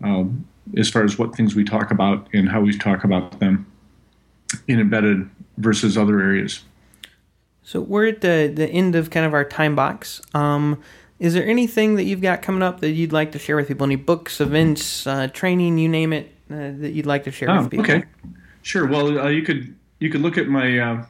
um, 0.03 0.47
as 0.77 0.89
far 0.89 1.05
as 1.05 1.19
what 1.19 1.35
things 1.35 1.55
we 1.55 1.65
talk 1.65 1.91
about 1.91 2.29
and 2.33 2.49
how 2.49 2.61
we 2.61 2.77
talk 2.77 3.05
about 3.05 3.41
them 3.41 3.67
in 4.69 4.81
embedded 4.81 5.29
versus 5.59 5.97
other 5.97 6.21
areas. 6.21 6.63
So 7.63 7.81
we're 7.81 8.09
at 8.09 8.21
the, 8.21 8.51
the 8.53 8.69
end 8.69 8.95
of 8.95 9.11
kind 9.11 9.27
of 9.27 9.35
our 9.35 9.45
time 9.45 9.77
box. 9.77 10.21
Um, 10.35 10.83
is 11.19 11.35
there 11.35 11.47
anything 11.47 11.97
that 11.97 12.05
you've 12.05 12.23
got 12.23 12.43
coming 12.43 12.63
up 12.63 12.81
that 12.81 12.91
you'd 12.91 13.13
like 13.13 13.33
to 13.33 13.39
share 13.39 13.57
with 13.57 13.69
people? 13.69 13.85
Any 13.85 13.97
books, 13.97 14.41
events, 14.41 15.07
uh, 15.07 15.29
training, 15.29 15.79
you 15.79 15.89
name 15.89 16.13
it, 16.13 16.33
uh, 16.51 16.73
that 16.79 16.93
you'd 16.93 17.07
like 17.07 17.25
to 17.25 17.31
share 17.31 17.51
oh, 17.51 17.63
with 17.63 17.71
people? 17.71 17.85
Okay, 17.85 18.05
sure. 18.63 18.87
Well, 18.87 19.19
uh, 19.19 19.29
you 19.29 19.43
could 19.43 19.75
you 20.01 20.11
could 20.11 20.21
look 20.21 20.37
at 20.37 20.49
my 20.49 20.79
uh, 20.79 21.05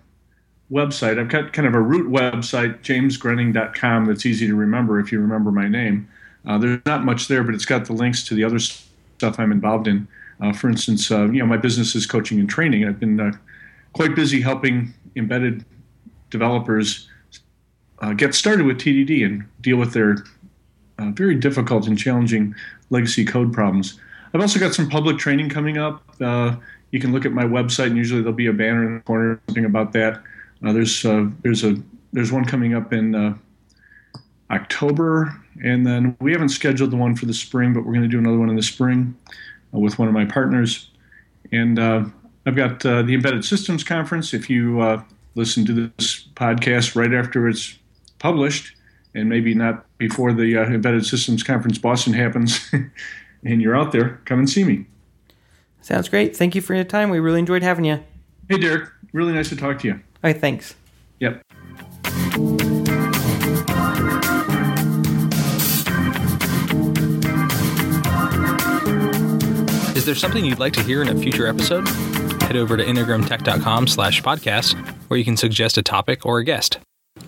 website. 0.71 1.19
I've 1.19 1.29
got 1.29 1.53
kind 1.53 1.67
of 1.67 1.75
a 1.75 1.81
root 1.81 2.11
website, 2.11 2.83
jamesgrenning.com. 2.83 4.05
That's 4.05 4.27
easy 4.27 4.47
to 4.47 4.55
remember 4.55 5.01
if 5.01 5.11
you 5.11 5.21
remember 5.21 5.51
my 5.51 5.69
name. 5.69 6.09
Uh, 6.47 6.59
there's 6.59 6.81
not 6.87 7.05
much 7.05 7.29
there, 7.29 7.43
but 7.43 7.55
it's 7.55 7.65
got 7.65 7.87
the 7.87 7.93
links 7.93 8.25
to 8.25 8.35
the 8.35 8.45
other 8.45 8.59
stuff 8.59 9.39
I'm 9.39 9.53
involved 9.53 9.87
in. 9.87 10.07
Uh, 10.41 10.53
for 10.53 10.69
instance, 10.69 11.11
you 11.11 11.33
know, 11.33 11.47
my 11.47 11.57
business 11.57 11.95
is 11.95 12.07
coaching 12.07 12.41
and 12.41 12.49
training. 12.49 12.87
I've 12.87 13.01
been 13.01 13.39
quite 13.93 14.15
busy 14.15 14.41
helping 14.41 14.95
embedded 15.17 15.65
developers 16.31 17.09
uh, 18.01 18.13
get 18.13 18.35
started 18.35 18.67
with 18.67 18.79
TDD 18.79 19.25
and 19.25 19.45
deal 19.61 19.77
with 19.77 19.93
their 19.93 20.17
uh, 20.99 21.11
very 21.11 21.35
difficult 21.35 21.87
and 21.87 21.99
challenging 21.99 22.55
legacy 22.91 23.25
code 23.25 23.53
problems. 23.53 23.99
I've 24.33 24.41
also 24.41 24.61
got 24.61 24.75
some 24.75 24.89
public 24.89 25.19
training 25.19 25.49
coming 25.49 25.79
up. 25.79 26.03
Uh, 26.21 26.57
you 26.91 27.01
can 27.01 27.13
look 27.13 27.25
at 27.25 27.33
my 27.33 27.45
website, 27.45 27.87
and 27.87 27.97
usually 27.97 28.21
there'll 28.21 28.35
be 28.35 28.47
a 28.47 28.53
banner 28.53 28.85
in 28.87 28.95
the 28.97 29.01
corner, 29.01 29.41
something 29.49 29.65
about 29.65 29.93
that. 29.93 30.23
Uh, 30.65 30.73
there's 30.73 31.05
uh, 31.05 31.27
there's 31.43 31.65
a 31.65 31.77
there's 32.13 32.33
one 32.33 32.45
coming 32.45 32.75
up 32.75 32.93
in 32.93 33.15
uh, 33.15 33.35
October, 34.51 35.35
and 35.63 35.87
then 35.87 36.17
we 36.21 36.33
haven't 36.33 36.51
scheduled 36.51 36.91
the 36.91 36.97
one 36.97 37.15
for 37.15 37.27
the 37.27 37.35
spring, 37.35 37.73
but 37.73 37.85
we're 37.85 37.93
going 37.93 38.03
to 38.03 38.09
do 38.09 38.19
another 38.19 38.39
one 38.39 38.51
in 38.51 38.57
the 38.57 38.63
spring 38.63 39.17
with 39.73 39.99
one 39.99 40.09
of 40.09 40.15
my 40.15 40.25
partners. 40.25 40.91
And 41.53 41.79
I've 41.79 42.57
got 42.57 42.81
the 42.81 43.15
Embedded 43.15 43.45
Systems 43.45 43.85
Conference. 43.85 44.35
If 44.35 44.51
you 44.51 45.05
listen 45.35 45.65
to 45.67 45.73
this 45.73 46.29
podcast 46.35 46.97
right 46.97 47.15
after 47.15 47.49
it's 47.49 47.79
published, 48.19 48.75
and 49.15 49.29
maybe 49.29 49.55
not 49.55 49.85
before 49.99 50.33
the 50.33 50.57
uh, 50.57 50.65
Embedded 50.65 51.05
Systems 51.05 51.43
Conference 51.43 51.79
Boston 51.79 52.13
happens, 52.13 52.71
and 53.45 53.63
you're 53.63 53.77
out 53.77 53.93
there, 53.93 54.21
come 54.25 54.39
and 54.39 54.49
see 54.49 54.65
me. 54.65 54.87
Sounds 55.83 56.09
great. 56.09 56.37
Thank 56.37 56.55
you 56.55 56.61
for 56.61 56.75
your 56.75 56.85
time. 56.85 57.11
We 57.11 57.21
really 57.21 57.39
enjoyed 57.39 57.63
having 57.63 57.85
you. 57.85 58.03
Hey, 58.49 58.59
Derek. 58.59 58.89
Really 59.13 59.33
nice 59.33 59.49
to 59.49 59.57
talk 59.57 59.79
to 59.81 59.89
you. 59.89 59.95
All 59.95 60.01
right. 60.23 60.41
Thanks. 60.41 60.75
Yep. 61.21 61.43
Is 69.97 70.07
there 70.07 70.15
something 70.15 70.45
you'd 70.45 70.59
like 70.59 70.73
to 70.75 70.83
hear 70.83 71.03
in 71.03 71.09
a 71.09 71.21
future 71.21 71.47
episode? 71.47 71.87
Head 72.43 72.57
over 72.57 72.77
to 72.77 72.85
integrumtech.com 72.85 73.87
slash 73.87 74.23
podcast, 74.23 74.75
where 75.09 75.19
you 75.19 75.25
can 75.25 75.37
suggest 75.37 75.77
a 75.77 75.83
topic 75.83 76.25
or 76.25 76.39
a 76.39 76.45
guest. 76.45 76.79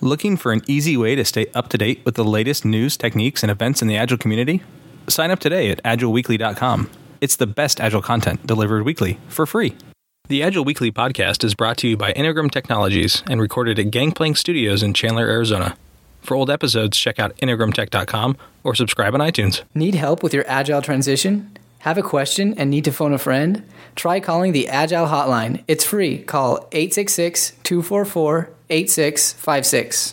Looking 0.01 0.37
for 0.37 0.51
an 0.51 0.61
easy 0.67 0.97
way 0.97 1.15
to 1.15 1.23
stay 1.23 1.45
up 1.53 1.69
to 1.69 1.77
date 1.77 2.01
with 2.03 2.15
the 2.15 2.23
latest 2.23 2.65
news, 2.65 2.97
techniques, 2.97 3.43
and 3.43 3.51
events 3.51 3.81
in 3.81 3.87
the 3.87 3.95
Agile 3.95 4.17
community? 4.17 4.63
Sign 5.07 5.31
up 5.31 5.39
today 5.39 5.69
at 5.69 5.83
agileweekly.com. 5.83 6.89
It's 7.23 7.37
the 7.37 7.47
best 7.47 7.79
Agile 7.79 8.01
content 8.01 8.45
delivered 8.45 8.83
weekly 8.83 9.17
for 9.29 9.45
free. 9.45 9.77
The 10.27 10.43
Agile 10.43 10.65
Weekly 10.65 10.91
podcast 10.91 11.45
is 11.45 11.55
brought 11.55 11.77
to 11.77 11.87
you 11.87 11.95
by 11.95 12.11
Integrum 12.11 12.51
Technologies 12.51 13.23
and 13.29 13.39
recorded 13.39 13.79
at 13.79 13.91
Gangplank 13.91 14.35
Studios 14.35 14.83
in 14.83 14.93
Chandler, 14.93 15.25
Arizona. 15.25 15.77
For 16.21 16.35
old 16.35 16.49
episodes, 16.49 16.97
check 16.97 17.19
out 17.19 17.33
integrumtech.com 17.37 18.35
or 18.65 18.75
subscribe 18.75 19.13
on 19.13 19.21
iTunes. 19.21 19.61
Need 19.73 19.95
help 19.95 20.21
with 20.21 20.33
your 20.33 20.43
Agile 20.49 20.81
transition? 20.81 21.57
Have 21.79 21.97
a 21.97 22.01
question 22.01 22.55
and 22.55 22.69
need 22.69 22.83
to 22.83 22.91
phone 22.91 23.13
a 23.13 23.17
friend? 23.17 23.63
Try 23.95 24.19
calling 24.19 24.51
the 24.51 24.67
Agile 24.67 25.07
hotline. 25.07 25.63
It's 25.65 25.85
free. 25.85 26.17
Call 26.17 26.67
866 26.73 27.53
244 27.63 28.49
8656. 28.69 29.95